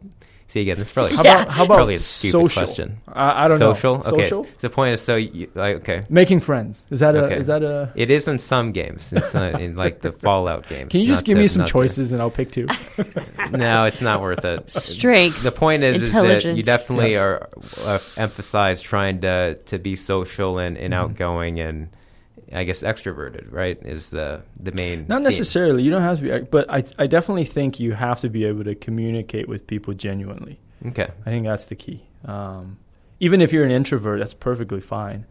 [0.47, 1.41] see again this is probably How Yeah.
[1.41, 2.61] about how about probably a stupid social?
[2.61, 4.03] question I, I don't social know.
[4.03, 4.43] okay Social.
[4.45, 6.83] so the point is so you, like okay Making friends.
[6.91, 7.23] Is that a?
[7.25, 7.37] Okay.
[7.39, 7.91] Is that a?
[7.95, 11.25] it is in some games it's not in like the fallout games Can you just
[11.25, 12.67] give to- me some not to- choices and I'll pick two?
[13.51, 15.41] no it's not worth it Strength.
[15.43, 17.21] the point is, is that you definitely Yes.
[17.21, 17.49] are
[17.85, 20.97] uh, emphasize trying to to be social and, and Mhm.
[20.97, 21.89] outgoing and
[22.53, 23.77] I guess extroverted, right?
[23.83, 25.23] Is the the main Not theme.
[25.23, 25.83] necessarily.
[25.83, 28.63] You don't have to be, but I I definitely think you have to be able
[28.65, 30.59] to communicate with people genuinely.
[30.87, 32.03] Okay, I think that's the key.
[32.25, 32.77] Um,
[33.19, 35.25] even if you're an introvert, that's perfectly fine.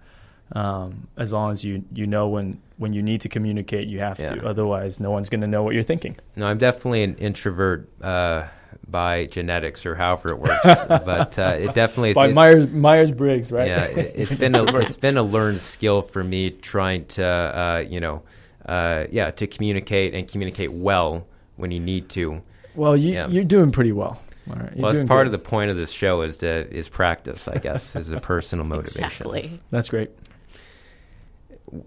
[0.55, 4.19] Um, as long as you you know when when you need to communicate, you have
[4.21, 4.35] Yeah.
[4.35, 4.47] to.
[4.47, 6.17] Otherwise, no one's going to know what you're thinking.
[6.37, 8.49] no, I'm definitely an introvert uh,
[8.93, 12.13] by genetics or however it works, but uh, it definitely.
[12.13, 13.67] By it- Myers Myers Briggs, right?
[13.67, 17.85] Yeah, it, it's been a it's been a learned skill for me trying to uh,
[17.89, 18.23] you know
[18.67, 21.27] uh, yeah to communicate and communicate well
[21.57, 22.41] when you need to.
[22.77, 23.27] well, you Yeah.
[23.29, 24.21] you're doing pretty well.
[24.51, 25.35] All right, well, that's part good.
[25.35, 28.65] of the point of this show is to is practice, I guess, is a personal
[28.75, 29.05] motivation.
[29.05, 29.59] Exactly.
[29.71, 30.11] That's great.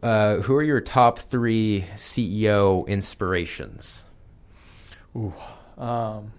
[0.01, 4.03] uh, who are your top three CEO inspirations?
[5.16, 5.34] Ooh.
[5.78, 6.32] Um,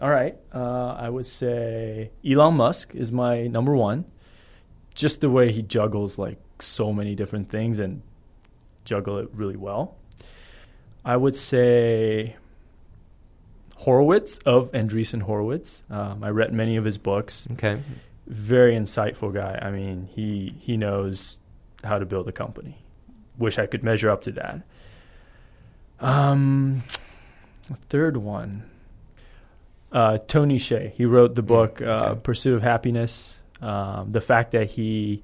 [0.00, 0.36] all right.
[0.52, 4.04] Uh, I would say Elon Musk is my number one.
[4.94, 8.02] Just the way he juggles like so many different things and
[8.84, 9.96] juggle it really well.
[11.04, 12.36] I would say
[13.76, 15.82] Horowitz of Andreessen Horowitz.
[15.90, 17.48] Um, I read many of his books.
[17.52, 17.80] Okay.
[18.28, 19.58] Very insightful guy.
[19.60, 21.38] I mean, he he knows
[21.82, 22.78] how to build a company.
[23.38, 24.62] Wish I could measure up to that.
[25.98, 26.84] Um,
[27.88, 28.70] third one,
[29.92, 30.90] uh, Tony Hsieh.
[30.92, 32.20] He wrote the book uh, okay.
[32.22, 33.38] Pursuit of Happiness.
[33.60, 35.22] Um, the fact that he,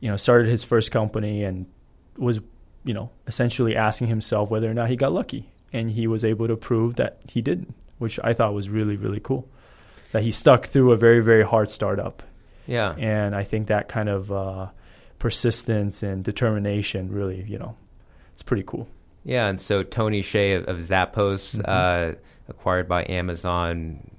[0.00, 1.66] you know, started his first company and
[2.16, 2.40] was,
[2.84, 6.48] you know, essentially asking himself whether or not he got lucky, and he was able
[6.48, 9.48] to prove that he didn't, which I thought was really really cool.
[10.12, 12.22] That he stuck through a very very hard startup,
[12.66, 12.94] Yeah.
[12.98, 14.66] and I think that kind of uh,
[15.18, 17.76] persistence and determination really, you know,
[18.32, 18.88] it's pretty cool.
[19.24, 22.16] Yeah, and so Tony Hsieh of, of Zappos, Mhm.
[22.48, 24.10] Acquired by Amazon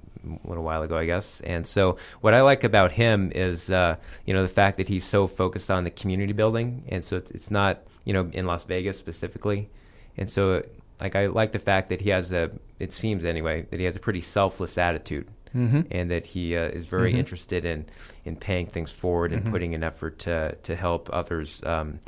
[0.43, 1.39] a little while ago, I guess.
[1.41, 5.05] And so what I like about him is, uh, you know, the fact that he's
[5.05, 8.65] so focused on the community building, and so it's, it's not, you know, in Las
[8.65, 9.69] Vegas specifically.
[10.17, 10.63] And so,
[10.99, 13.95] like, I like the fact that he has a, it seems anyway, that he has
[13.95, 15.28] a pretty selfless attitude.
[15.55, 15.82] Mm-hmm.
[15.91, 17.19] And that he uh, is very Mhm.
[17.19, 17.86] interested in,
[18.25, 19.51] in paying things forward and Mhm.
[19.51, 21.99] putting an effort to to help others, um,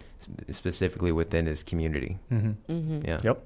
[0.51, 2.17] specifically within his community.
[2.31, 2.71] Mm-hmm.
[2.71, 3.07] Mm-hmm.
[3.07, 3.19] Yeah.
[3.23, 3.43] Yep.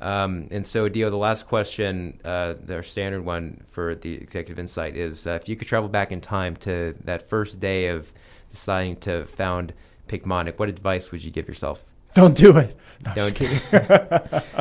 [0.00, 4.96] Um, and so, Dio, the last question, uh, our standard one for the executive insight
[4.96, 8.12] is: uh, if you could travel back in time to that first day of
[8.50, 9.72] deciding to found
[10.08, 11.82] Picmonic, what advice would you give yourself?
[12.14, 12.74] Don't do it.
[13.04, 13.88] No, I'm Don't- just kidding.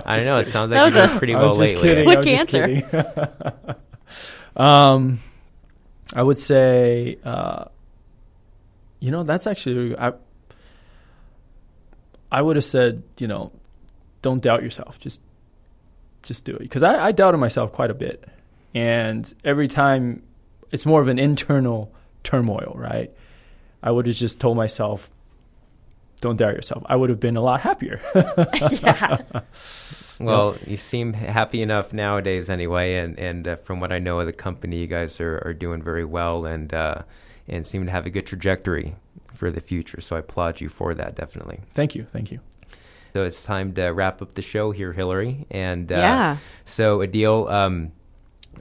[0.06, 0.40] I don't know.
[0.40, 1.90] It sounds like was you a- did pretty I well was just lately.
[1.90, 2.06] kidding.
[2.06, 3.76] With I was just cancer.
[4.58, 5.20] um,
[6.14, 7.66] I would say, uh,
[9.00, 10.14] you know, that's actually I.
[12.32, 13.52] I would have said, you know,
[14.26, 15.00] don't doubt yourself.
[15.00, 15.22] Just,
[16.24, 16.64] just do it.
[16.64, 18.28] Because I, I doubted myself quite a bit,
[18.74, 20.24] and every time,
[20.72, 23.14] it's more of an internal turmoil, right?
[23.84, 25.12] I would have just told myself,
[26.22, 26.82] don't doubt yourself.
[26.88, 28.02] I would have been a lot happier.
[28.16, 29.22] yeah.
[30.18, 32.96] Well, you seem happy enough nowadays, anyway.
[32.96, 35.84] And and uh, from what I know of the company, you guys are, are doing
[35.84, 37.02] very well and uh,
[37.50, 38.96] and seem to have a good trajectory
[39.34, 40.00] for the future.
[40.00, 41.60] So I applaud you for that, definitely.
[41.74, 42.40] thank you, thank you.
[43.16, 45.48] So it's time to wrap up the show here, Hillary.
[45.50, 46.38] And uh, yeah.
[46.66, 47.94] So, Adil, um,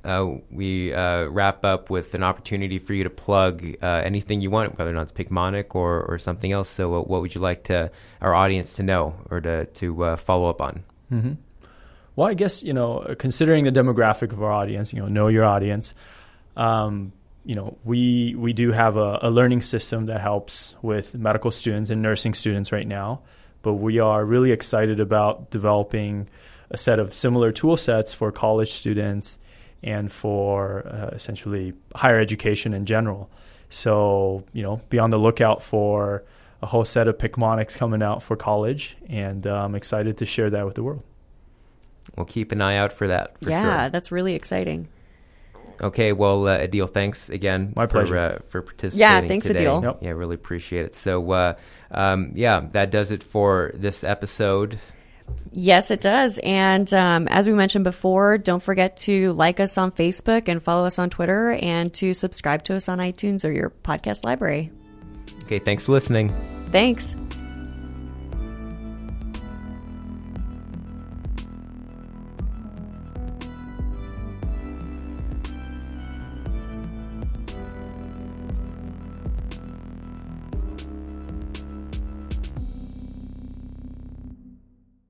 [0.05, 4.51] uh, we uh, wrap up with an opportunity for you to plug uh, anything you
[4.51, 6.69] want, whether or not it's Picmonic or, or something else.
[6.69, 7.91] So, what, what would you like to
[8.21, 10.85] our audience to know or to to uh, follow up on?
[11.09, 11.33] hmm
[12.15, 15.45] Well, I guess you know, considering the demographic of our audience, you know, know your
[15.45, 15.97] audience.
[16.57, 17.13] Um,
[17.45, 21.91] you know, we we do have a, a learning system that helps with medical students
[21.91, 23.23] and nursing students right now,
[23.65, 26.29] but we are really excited about developing
[26.71, 29.39] a set of similar tool sets for college students
[29.83, 33.29] and for uh, essentially higher education in general.
[33.71, 36.23] So, you know, be on the lookout for
[36.63, 40.51] a whole set of Picmonics coming out for college, and uh, I'm excited to share
[40.51, 41.03] that with the world.
[42.17, 43.39] We'll keep an eye out for that.
[43.39, 43.91] For yeah, sure.
[43.91, 44.89] that's really exciting.
[45.81, 46.13] Okay.
[46.13, 47.73] Well, uh, Adil, thanks again.
[47.77, 48.17] My for, pleasure.
[48.17, 49.01] Uh, for participating.
[49.01, 49.65] Yeah, thanks, today.
[49.65, 49.83] Adil.
[49.83, 49.99] Yep.
[50.03, 50.95] Yeah, really appreciate it.
[50.95, 51.55] So, uh,
[51.91, 54.79] um, yeah, that does it for this episode.
[55.53, 56.39] Yes, it does.
[56.43, 60.85] And um, as we mentioned before, don't forget to like us on Facebook and follow
[60.85, 64.71] us on Twitter and to subscribe to us on iTunes or your podcast library.
[65.45, 65.61] Okay.
[65.61, 66.31] Thanks for listening.
[66.71, 67.17] Thanks.